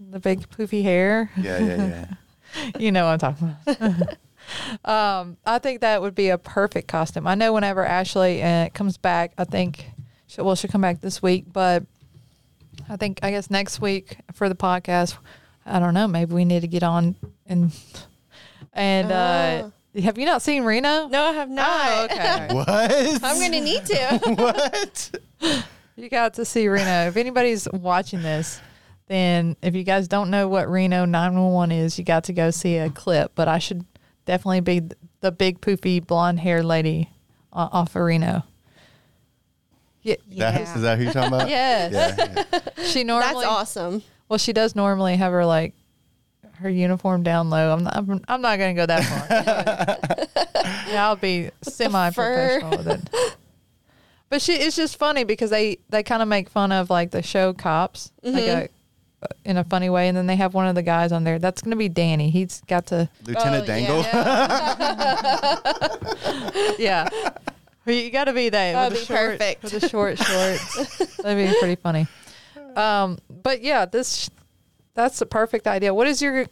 [0.00, 1.30] the big poofy hair.
[1.36, 1.76] Yeah, yeah,
[2.56, 2.70] yeah.
[2.78, 4.16] you know what I'm talking about.
[4.84, 7.26] um, I think that would be a perfect costume.
[7.26, 9.90] I know whenever Ashley uh, comes back, I think,
[10.28, 11.82] she, well, she'll come back this week, but
[12.88, 15.18] I think, I guess next week for the podcast,
[15.66, 17.72] I don't know, maybe we need to get on and,
[18.72, 21.08] and, uh, have you not seen Reno?
[21.08, 21.66] No, I have not.
[21.68, 22.48] Oh, okay.
[22.52, 23.24] what?
[23.24, 24.20] I'm going to need to.
[25.40, 25.60] what?
[25.96, 27.08] You got to see Reno.
[27.08, 28.60] If anybody's watching this,
[29.06, 32.76] then if you guys don't know what Reno 911 is, you got to go see
[32.76, 33.32] a clip.
[33.34, 33.84] But I should
[34.26, 34.82] definitely be
[35.20, 37.10] the big poofy blonde haired lady
[37.52, 38.44] o- off of Reno.
[40.02, 41.48] Yeah, That, is that who you're talking about?
[41.50, 41.92] Yes.
[42.18, 42.84] Yeah, yeah.
[42.84, 43.34] she normally.
[43.44, 44.02] That's awesome.
[44.28, 45.74] Well, she does normally have her like
[46.60, 47.72] her uniform down low.
[47.72, 47.96] I'm not.
[47.96, 49.26] I'm, I'm not going to go that far.
[50.92, 53.36] yeah, I'll be semi-professional with it.
[54.30, 57.22] But she, it's just funny because they they kind of make fun of like the
[57.22, 58.68] show cops, like a,
[59.44, 61.38] in a funny way, and then they have one of the guys on there.
[61.38, 62.28] That's going to be Danny.
[62.30, 64.02] He's got to, Lieutenant Oh, Dangle.
[66.78, 67.08] yeah.
[67.08, 67.57] But
[67.94, 68.72] You got to be there.
[68.72, 69.62] That'd with be short, perfect.
[69.62, 71.16] with the short shorts.
[71.16, 72.06] That'd be pretty funny.
[72.76, 74.30] Um, but yeah, this
[74.94, 75.94] that's the perfect idea.
[75.94, 76.46] What is your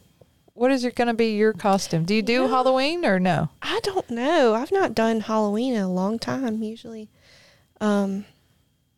[0.53, 2.03] what is your going to be your costume?
[2.03, 3.49] Do you do Halloween or no?
[3.61, 4.55] I don't know.
[4.55, 6.63] I've not done Halloween in a long time.
[6.63, 7.09] Usually,
[7.79, 8.25] um,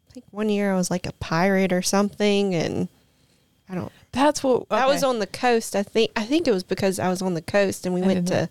[0.10, 2.88] I think one year I was like a pirate or something, and
[3.68, 3.92] I don't.
[4.12, 5.76] That's what I was on the coast.
[5.76, 6.12] I think.
[6.16, 8.50] I think it was because I was on the coast and we I went to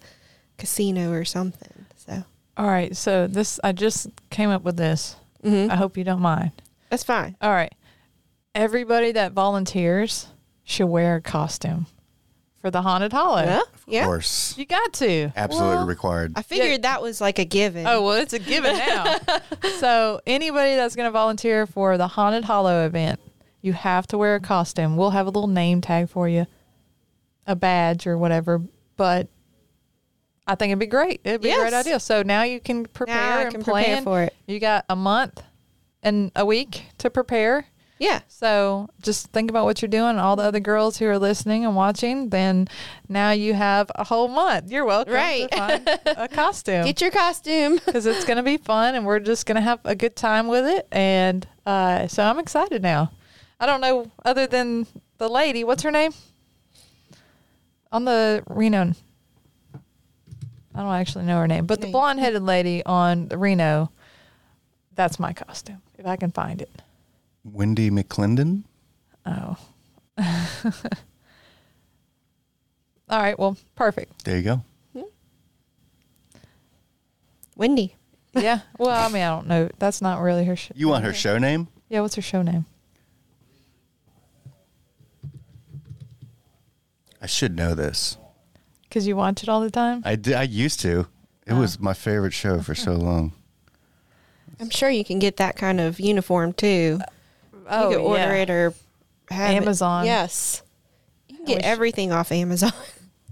[0.59, 1.77] casino or something.
[2.58, 5.16] So All right, so this I just came up with this.
[5.44, 5.70] mhm.
[5.70, 6.50] I hope you don't mind.
[6.90, 7.36] that's fine.
[7.40, 7.72] All right.
[8.54, 10.26] Everybody that volunteers
[10.64, 11.86] should wear a costume
[12.60, 13.42] for the haunted hollow.
[13.44, 14.04] Yeah, Of yeah.
[14.04, 14.56] course.
[14.58, 15.30] You got to.
[15.36, 16.32] Absolutely Well, required.
[16.34, 17.86] I figured that was like a given.
[17.86, 19.16] Oh, well, it's a given now.
[19.78, 23.20] so, anybody that's going to volunteer for the Haunted Hollow event,
[23.62, 24.96] you have to wear a costume.
[24.96, 26.46] We'll have a little name tag for you,
[27.46, 28.60] a badge or whatever.
[28.96, 29.28] But
[30.48, 31.20] I think it'd be great.
[31.24, 32.00] It'd be a great idea.
[32.00, 34.34] So now you can prepare Now and can plan prepare for it.
[34.46, 35.42] You got a month
[36.02, 37.66] and a week to prepare.
[37.98, 38.20] Yeah.
[38.28, 40.18] So just think about what you're doing.
[40.18, 42.68] All the other girls who are listening and watching, then
[43.08, 44.70] now you have a whole month.
[44.70, 45.50] You're welcome Right.
[45.50, 47.74] to find a costume Get your costume.
[47.84, 50.46] because it's going to be fun and we're just going to have a good time
[50.48, 50.87] with it.
[50.92, 53.11] And uh, so I'm excited now.
[53.61, 54.87] I don't know, other than
[55.18, 56.12] the lady, what's her name?
[57.90, 58.92] On the Reno.
[60.78, 61.92] I don't actually know her name, but the Name.
[61.92, 63.90] blonde headed lady on the Reno,
[64.94, 66.70] that's my costume, if I can find it.
[67.42, 68.62] Wendy McClendon.
[69.26, 69.56] Oh.
[73.10, 73.36] All right.
[73.36, 74.24] Well, perfect.
[74.24, 74.62] There you go.
[77.56, 77.94] Wendy.
[78.34, 78.60] Yeah.
[78.78, 79.68] Well, I mean, I don't know.
[79.80, 80.54] That's not really her.
[80.54, 81.66] Sh- You want her show name?
[81.88, 82.02] yeah.
[82.02, 82.66] What's her show name?
[87.20, 88.16] I should know this.
[88.88, 90.03] Because you watch it all the time.
[90.05, 91.07] I, did, I used to.
[91.46, 91.61] It Oh.
[91.61, 93.33] was my favorite show for so long.
[94.61, 97.01] I'm sure you can get that kind of uniform too.
[97.03, 97.07] Uh,
[97.68, 98.42] oh, you can order yeah.
[98.42, 98.74] it or
[99.31, 100.05] have it- Amazon.
[100.07, 100.62] Yes.
[101.29, 102.72] You can I get wish- everything off Amazon.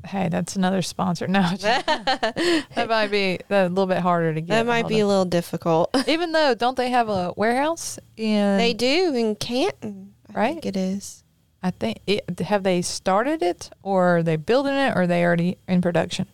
[0.07, 1.27] Hey, that's another sponsor.
[1.27, 4.49] No, that might be a little bit harder to get.
[4.51, 5.91] that might hold be a little difficult.
[6.07, 8.57] Even though, don't they have a warehouse in?
[8.57, 10.15] they do in Canton.
[10.33, 10.53] I Right?
[10.53, 11.25] think it is.
[11.63, 11.99] I think.
[12.07, 15.81] It, have they started it, or are they building it, or are they already in
[15.83, 16.27] production?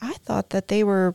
[0.00, 1.14] I thought that they were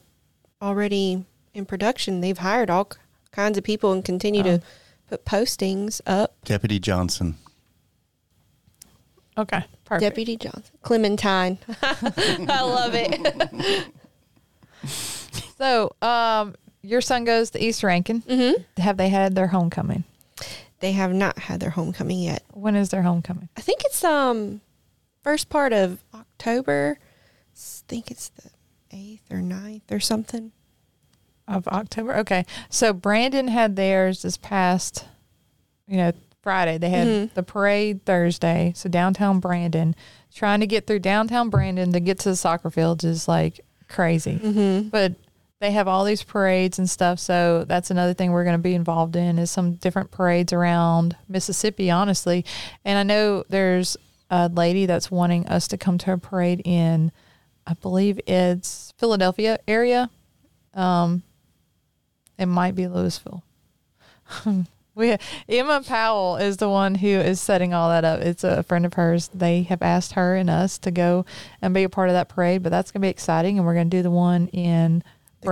[0.62, 2.22] already in production.
[2.22, 2.90] They've hired all
[3.32, 4.58] kinds of people and continue Oh.
[4.58, 4.62] to
[5.10, 6.36] put postings up.
[6.46, 7.36] Deputy Johnson.
[9.38, 10.02] Okay, perfect.
[10.02, 10.76] Deputy Johnson.
[10.82, 11.60] Clementine.
[11.84, 13.92] I love it.
[15.58, 18.22] So, um, your son goes to East Rankin.
[18.22, 20.04] hmm Have they had their homecoming?
[20.80, 22.44] They have not had their homecoming yet.
[22.54, 23.50] When is their homecoming?
[23.58, 24.62] I think it's um
[25.24, 27.00] first part of October.
[27.56, 28.50] S- think it's the
[28.92, 30.52] eighth or 9th or something.
[31.48, 32.16] Of October.
[32.18, 32.46] Okay.
[32.70, 35.06] So Brandon had theirs this past,
[35.88, 36.12] you know,
[36.44, 36.78] Friday.
[36.78, 37.34] They had Mhm.
[37.36, 38.74] the parade Thursday.
[38.76, 39.96] So downtown Brandon,
[40.36, 44.36] trying to get through downtown Brandon to get to the soccer fields is like crazy.
[44.44, 44.90] Mm-hmm.
[44.90, 45.14] But
[45.60, 47.20] they have all these parades and stuff.
[47.20, 51.16] So that's another thing we're going to be involved in is some different parades around
[51.28, 52.46] Mississippi, honestly.
[52.86, 53.98] And I know there's
[54.30, 57.12] a lady that's wanting us to come to a parade in,
[57.66, 60.10] I believe it's Philadelphia area.
[60.74, 61.24] Um,
[62.38, 63.44] it might be Louisville.
[64.98, 65.16] We
[65.48, 68.20] Emma Powell is the one who is setting all that up.
[68.20, 69.30] It's a friend of hers.
[69.32, 71.24] They have asked her and us to go
[71.62, 73.60] and be a part of that parade, but that's going to be exciting.
[73.60, 75.04] And we're going to do the one in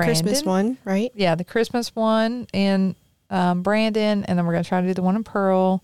[0.01, 1.11] The Christmas one, right?
[1.15, 2.95] Yeah, the Christmas one in
[3.29, 5.83] um, Brandon, and then we're going to try to do the one in Pearl,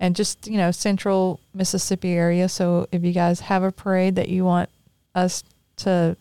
[0.00, 2.48] and just you know central Mississippi area.
[2.48, 4.68] So if you guys have a parade that you want
[5.14, 5.42] us
[5.78, 6.16] to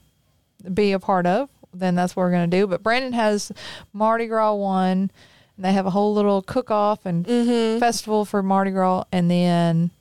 [0.74, 2.68] be a part of, then that's what we're going to do.
[2.68, 3.52] But Brandon has
[3.94, 5.12] Mardi Gras one,
[5.58, 7.80] and they have a whole little cook off and Mm-hmm.
[7.80, 9.92] festival for Mardi Gras, and then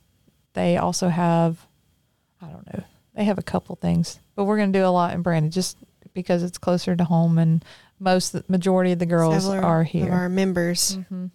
[0.53, 1.59] they also have,
[2.41, 2.83] I don't know,
[3.13, 5.77] they have a couple things, but we're going to do a lot in Brandon just
[6.15, 7.63] because it's closer to home, and
[7.99, 10.11] most majority of the girls Several are here.
[10.11, 10.97] our members.
[11.09, 11.27] hmm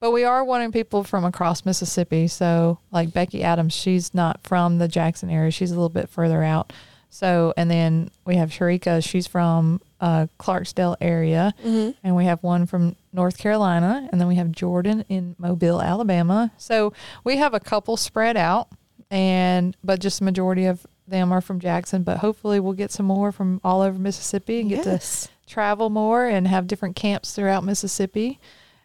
[0.00, 2.28] But we are wanting people from across Mississippi.
[2.28, 5.50] So, like Becky Adams, she's not from the Jackson area.
[5.50, 6.72] She's a little bit further out.
[7.08, 9.02] So, and then we have Sharika.
[9.02, 11.92] She's from uh, Clarksdale area, Mm-hmm.
[12.04, 16.52] and we have one from North Carolina, and then we have Jordan in Mobile, Alabama.
[16.58, 16.92] So
[17.24, 18.68] we have a couple spread out,
[19.10, 22.02] and but just the majority of them are from Jackson.
[22.02, 25.00] But hopefully, we'll get some more from all over Mississippi and get to
[25.46, 28.40] travel more and have different camps throughout Mississippi.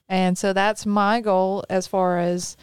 [0.07, 2.57] And so that's my goal as far as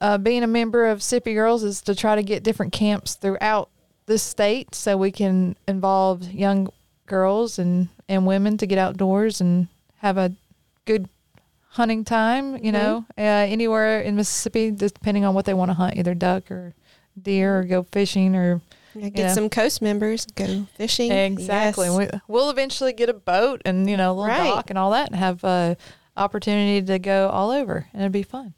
[0.00, 3.68] uh, being a member of Sippi Girls is to try to get different camps throughout
[4.06, 6.70] the state so we can involve young
[7.06, 10.32] girls and, and women to get outdoors and have a
[10.84, 11.08] good
[11.70, 15.96] hunting time, you know, uh, anywhere in Mississippi, depending on what they want to hunt,
[15.96, 16.74] either duck or
[17.22, 18.60] deer or go fishing or
[18.94, 19.32] Yeah, get Yeah.
[19.34, 21.12] some coast members, go fishing.
[21.12, 21.86] Exactly.
[21.88, 21.96] Yes.
[22.12, 24.44] We, we'll eventually get a boat and you know a little Right.
[24.48, 25.76] dock and all that, and have a
[26.16, 28.54] opportunity to go all over, and it'd be fun.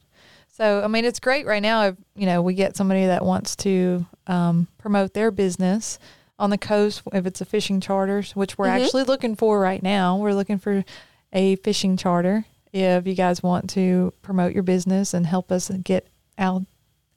[0.48, 1.88] So I mean, it's great right now.
[1.88, 5.98] If you know we get somebody that wants to um, promote their business
[6.38, 8.82] on the coast, if it's a fishing charters, which we're Mhm.
[8.84, 10.84] actually looking for right now, we're looking for
[11.32, 12.44] a fishing charter.
[12.72, 16.06] If you guys want to promote your business and help us get
[16.38, 16.62] out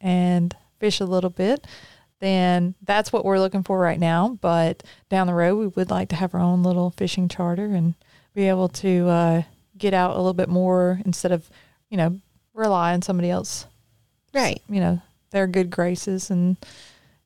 [0.01, 0.53] and
[0.84, 1.65] fish a little bit,
[2.19, 4.38] then that's what we're looking for right now.
[4.41, 7.95] But down the road, we would like to have our own little fishing charter and
[8.34, 9.41] be able to uh,
[9.77, 11.49] get out a little bit more instead of,
[11.89, 12.19] you know,
[12.53, 13.65] rely on somebody else.
[14.34, 14.61] Right.
[14.67, 16.57] You know, their good graces and,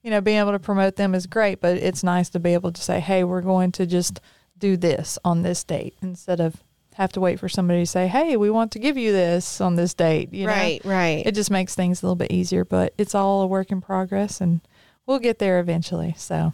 [0.04, 2.74] you know, being able to promote them is great, but it's nice to be able
[2.74, 4.22] to say, hey, we're going to just
[4.56, 6.64] do this on this date instead of
[6.98, 9.76] have to wait for somebody to say, hey, we want to give you this on
[9.76, 10.34] this date.
[10.34, 10.52] You know?
[10.52, 10.82] right.
[10.84, 11.24] Right.
[11.28, 14.42] it just makes things a little bit easier but it's all a work in progress
[14.42, 14.62] and
[15.06, 16.54] we'll get there eventually so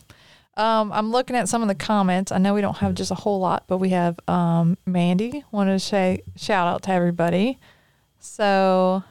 [0.57, 3.15] um, i'm looking at some of the comments i know we don't have just a
[3.15, 7.57] whole lot but we have um, mandy wanted to say shout out to everybody
[8.19, 9.03] so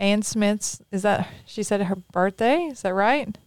[0.00, 3.38] ann smith's is that she said her birthday is that right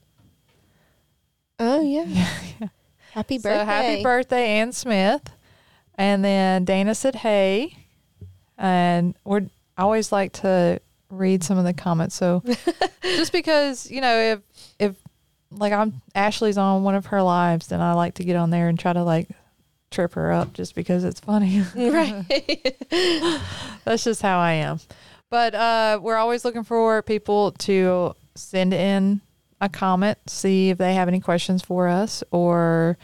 [1.60, 2.06] oh yeah.
[3.12, 3.60] Happy birthday.
[3.60, 5.30] so happy birthday ann smith
[5.96, 7.76] and then dana said hey
[8.58, 9.41] and we're
[9.76, 10.80] I always like to
[11.10, 12.44] read some of the comments so
[13.02, 14.39] just because you know if
[14.80, 14.96] if
[15.58, 18.68] like I'm Ashley's on one of her lives, then I like to get on there
[18.68, 19.30] and try to like
[19.91, 21.64] trip her up just because it's funny.
[21.76, 22.26] right.
[23.86, 24.80] That's just how I am.
[25.30, 29.22] But uh, we're always looking for people to send in
[29.62, 32.98] a comment, see if they have any questions for us or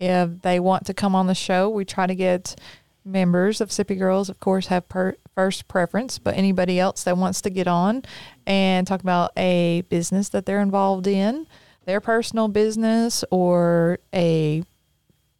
[0.00, 1.68] if they want to come on the show.
[1.68, 2.56] We try to get
[3.04, 7.40] members of Sippi Girls, of course, have per- first preference, but anybody else that wants
[7.42, 8.02] to get on
[8.46, 11.46] and talk about a business that they're involved in,
[11.84, 14.62] their personal business or a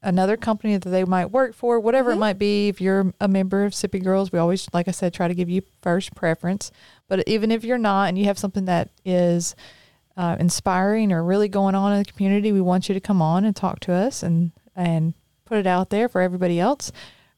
[0.02, 2.20] another company that they might work for, whatever it mm-hmm.
[2.20, 2.68] might be.
[2.68, 5.50] If you're a member of Sippi Girls, we always, like I said, try to give
[5.50, 6.72] you first preference.
[7.06, 9.54] But even if you're not and you have something that is
[10.16, 13.44] uh, inspiring or really going on in the community, we want you to come on
[13.44, 16.92] and talk to us and and put it out there for everybody else.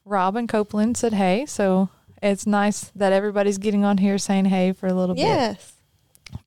[0.05, 1.89] Robin Copeland said, "Hey," so
[2.21, 5.21] it's nice that everybody's getting on here saying "Hey" for a little bit.
[5.21, 5.73] yes.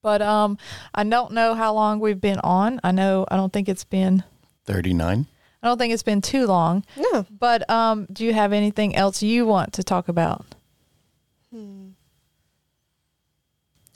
[0.03, 0.59] But um,
[0.95, 2.81] I don't know how long we've been on.
[2.83, 4.25] I know I don't think it's been
[4.65, 5.27] 39.
[5.63, 6.85] I don't think it's been too long.
[6.97, 7.25] No.
[7.31, 10.45] But um, do you have anything else you want to talk about?
[11.53, 11.91] Hmm.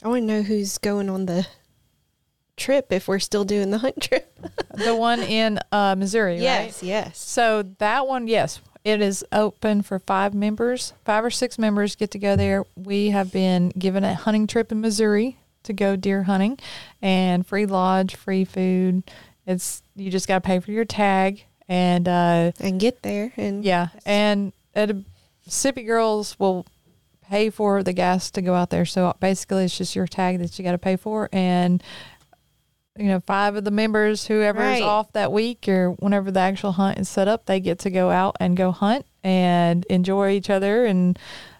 [0.03, 1.45] I want to know who's going on the
[2.57, 4.27] trip if we're still doing the hunt trip.
[4.73, 6.41] The one in uh, Missouri, right?
[6.41, 6.81] Yes.
[6.81, 7.19] Yes.
[7.19, 10.93] So that one, yes, it is open for five members.
[11.03, 12.65] Five or six members get to go there.
[12.75, 16.57] We have been given a hunting trip in Missouri to go deer hunting,
[17.01, 19.03] and free lodge, free food.
[19.45, 23.63] It's you just got to pay for your tag, and uh, And get there and
[23.63, 25.03] yeah, and at a,
[25.47, 26.65] Sippi Girls will
[27.27, 28.85] pay for the gas to go out there.
[28.85, 31.83] So basically, it's just your tag that you got to pay for, and
[33.01, 34.83] you know, five of the members, whoever is Right.
[34.83, 38.09] off that week or whenever the actual hunt is set up, they get to go
[38.11, 41.17] out and go hunt and enjoy each other and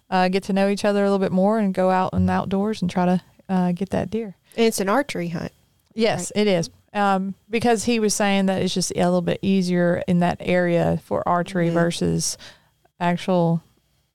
[0.09, 2.33] uh, get to know each other a little bit more and go out in the
[2.33, 4.35] outdoors and try to uh, get that deer.
[4.55, 5.51] And it's an archery hunt.
[5.93, 6.69] Yes, it is.
[6.93, 10.99] Um, because he was saying that it's just a little bit easier in that area
[11.05, 11.73] for archery Mhm.
[11.73, 12.37] versus
[12.99, 13.61] actual,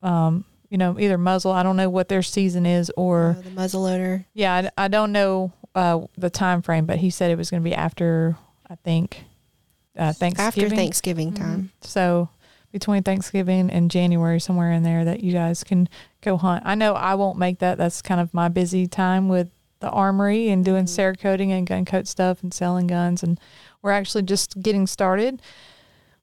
[0.02, 1.52] um, you know, either muzzle.
[1.52, 4.24] I don't know what their season is, or Uh, the muzzleloader.
[4.34, 7.62] yeah, I, I don't know uh, the time frame, but he said it was going
[7.62, 8.36] to be after,
[8.68, 9.24] I think,
[9.96, 10.46] uh, Thanksgiving.
[10.64, 11.70] After Thanksgiving time.
[11.80, 11.86] Mhm.
[11.86, 12.28] So
[12.72, 15.88] between Thanksgiving and January, somewhere in there, that you guys can
[16.22, 16.62] go hunt.
[16.66, 17.78] I know I won't make that.
[17.78, 19.48] That's kind of my busy time with
[19.80, 20.88] the armory and doing Mhm.
[21.16, 23.22] Cerakoting and gun coat stuff and selling guns.
[23.22, 23.38] And
[23.82, 25.40] we're actually just getting started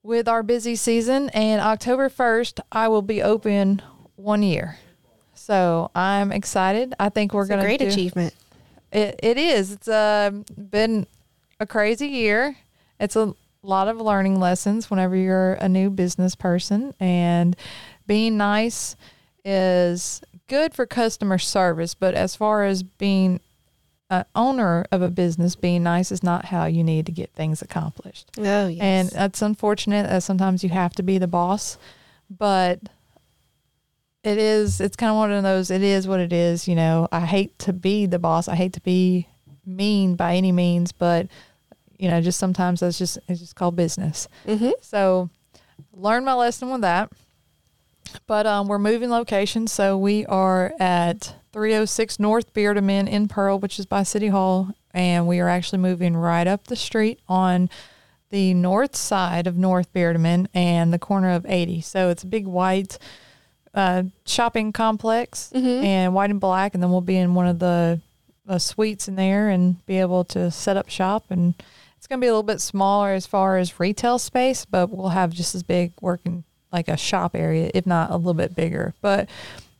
[0.02, 1.30] with our busy season.
[1.30, 3.82] And October 1st, I will be open
[4.16, 4.78] one year.
[5.36, 6.94] So I'm excited.
[7.00, 8.34] I think we're going to great do, achievement.
[8.94, 9.72] It, it is.
[9.72, 11.08] It's uh, been
[11.60, 12.58] a crazy year.
[13.00, 17.56] It's a lot of learning lessons whenever you're a new business person, and
[18.08, 18.96] being nice
[19.44, 21.94] is good for customer service.
[21.94, 23.40] But as far as being
[24.10, 27.62] an owner of a business, being nice is not how you need to get things
[27.62, 28.32] accomplished.
[28.38, 28.82] Oh yes.
[28.82, 31.78] And that's unfortunate that sometimes you have to be the boss,
[32.30, 32.80] but
[34.24, 36.68] it is, it's kind of one of those, it is what it is.
[36.68, 38.48] You know, I hate to be the boss.
[38.48, 39.28] I hate to be
[39.66, 41.28] mean by any means, but,
[41.98, 44.28] you know, just sometimes that's just, it's just called business.
[44.46, 44.72] mm-hmm.
[44.82, 45.30] So
[45.94, 47.12] learn my lesson with that.
[48.28, 49.72] But um, we're moving locations.
[49.72, 54.72] So we are at 306 North Bierdeman in Pearl, which is by City Hall.
[54.92, 57.70] And we are actually moving right up the street on
[58.30, 61.82] the north side of North Bierdeman and the corner of 80.
[61.82, 62.98] So it's a big white
[63.74, 65.84] uh, shopping complex Mhm.
[65.84, 66.74] and white and black.
[66.74, 68.00] And then we'll be in one of the
[68.48, 71.26] uh, suites in there and be able to set up shop.
[71.30, 71.54] And
[71.98, 75.10] it's going to be a little bit smaller as far as retail space, but we'll
[75.10, 78.94] have just as big working like a shop area, if not a little bit bigger.
[79.02, 79.30] But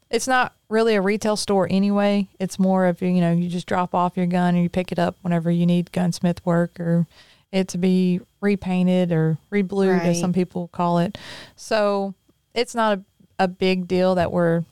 [0.10, 2.28] it's not really a retail store anyway.
[2.40, 5.00] It's more of, you know, you just drop off your gun and you pick it
[5.00, 7.06] up whenever you need gunsmith work or
[7.52, 10.16] it to be repainted or reblued, as Right.
[10.16, 11.18] some people call it.
[11.56, 12.14] So
[12.54, 13.02] it's not a,
[13.44, 14.64] a big deal that we're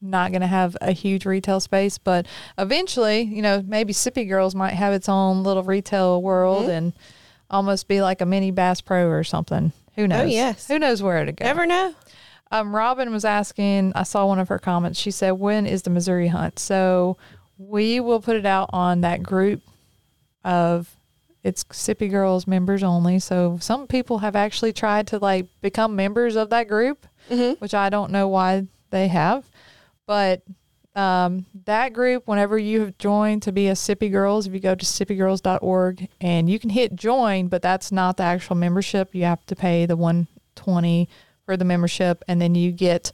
[0.00, 2.26] not going to have a huge retail space, but
[2.58, 6.76] eventually, you know, maybe Sippi Girls might have its own little retail world Mhm.
[6.76, 6.92] and
[7.50, 9.72] almost be like a mini Bass Pro or something.
[9.94, 10.22] Who knows?
[10.22, 10.68] Oh, yes.
[10.68, 11.44] Who knows where to go?
[11.44, 11.94] Never know.
[12.50, 14.98] Um, Robin was asking, I saw one of her comments.
[14.98, 16.58] She said, When is the Missouri hunt?
[16.58, 17.16] So
[17.56, 19.62] we will put it out on that group
[20.44, 20.90] of
[21.42, 23.18] it's Sippi Girls members only.
[23.18, 27.54] So some people have actually tried to like become members of that group, Mm-hmm.
[27.54, 29.44] which I don't know why they have.
[30.06, 30.42] But
[30.94, 34.74] um, that group, whenever you have joined to be a Sippi Girls, if you go
[34.74, 39.14] to sippigirls.org and you can hit join, but that's not the actual membership.
[39.14, 41.08] You have to pay the 120
[41.44, 43.10] for the membership, and then you get,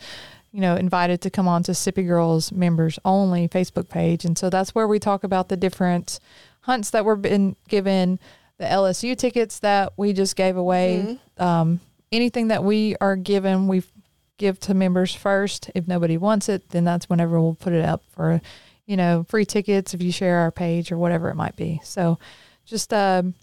[0.52, 4.24] you know, invited to come on to Sippi Girls members only Facebook page.
[4.24, 6.20] And so that's where we talk about the different
[6.62, 8.20] hunts that were been given,
[8.58, 11.80] the LSU tickets that we just gave away, um,
[12.12, 13.82] anything that we are given, we
[14.41, 15.70] give to members first.
[15.74, 18.41] If nobody wants it, then that's whenever we'll put it up for,
[18.86, 21.80] you know, free tickets if you share our page or whatever it might be.
[21.84, 22.18] So
[22.64, 23.34] just um,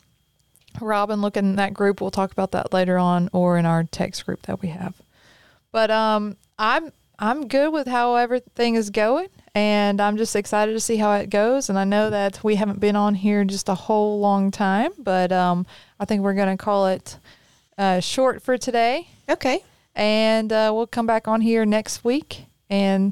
[0.81, 2.01] Robin, look in that group.
[2.01, 4.95] We'll talk about that later on or in our text group that we have.
[5.71, 10.79] But um, I'm I'm good with how everything is going, and I'm just excited to
[10.79, 11.69] see how it goes.
[11.69, 15.31] And I know that we haven't been on here just a whole long time, but
[15.31, 15.65] um,
[15.99, 17.17] I think we're going to call it
[17.77, 19.63] uh, short for today, Okay.
[19.97, 23.11] And uh, we'll come back on here next week and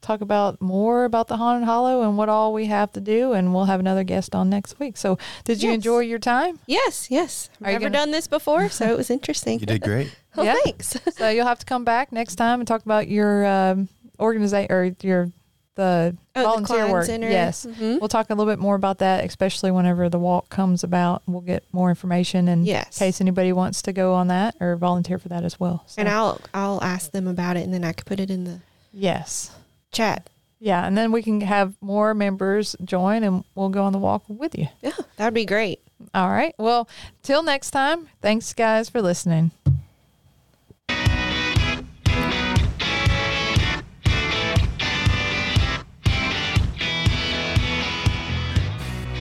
[0.00, 3.52] talk about more about the haunted hollow and what all we have to do and
[3.52, 5.74] we'll have another guest on next week so did you Yes.
[5.74, 7.10] enjoy your time Yes.
[7.10, 7.50] Yes.
[7.60, 9.58] I've Are you never gonna- done this before, so it was interesting.
[9.58, 10.14] You did great.
[10.36, 10.54] Oh, Yeah.
[10.62, 10.96] thanks.
[11.16, 13.88] so you'll have to come back next time and talk about your um,
[14.20, 15.32] organization or your
[15.78, 17.06] the Oh, volunteer Cline work.
[17.06, 17.30] Center.
[17.30, 18.00] Yes, Mhm.
[18.00, 21.22] we'll talk a little bit more about that, especially whenever the walk comes about.
[21.26, 22.98] We'll get more information in Yes.
[22.98, 25.84] case anybody wants to go on that or volunteer for that as well.
[25.86, 28.44] So, And I'll I'll ask them about it, and then I could put it in
[28.44, 28.58] the
[28.92, 29.52] yes,
[29.92, 30.28] chat.
[30.60, 34.24] yeah, and then we can have more members join, and we'll go on the walk
[34.28, 34.68] with you.
[34.82, 35.80] Yeah, that'd be great.
[36.14, 36.54] All right.
[36.58, 36.88] Well,
[37.22, 38.08] till next time.
[38.20, 39.50] Thanks, guys, for listening.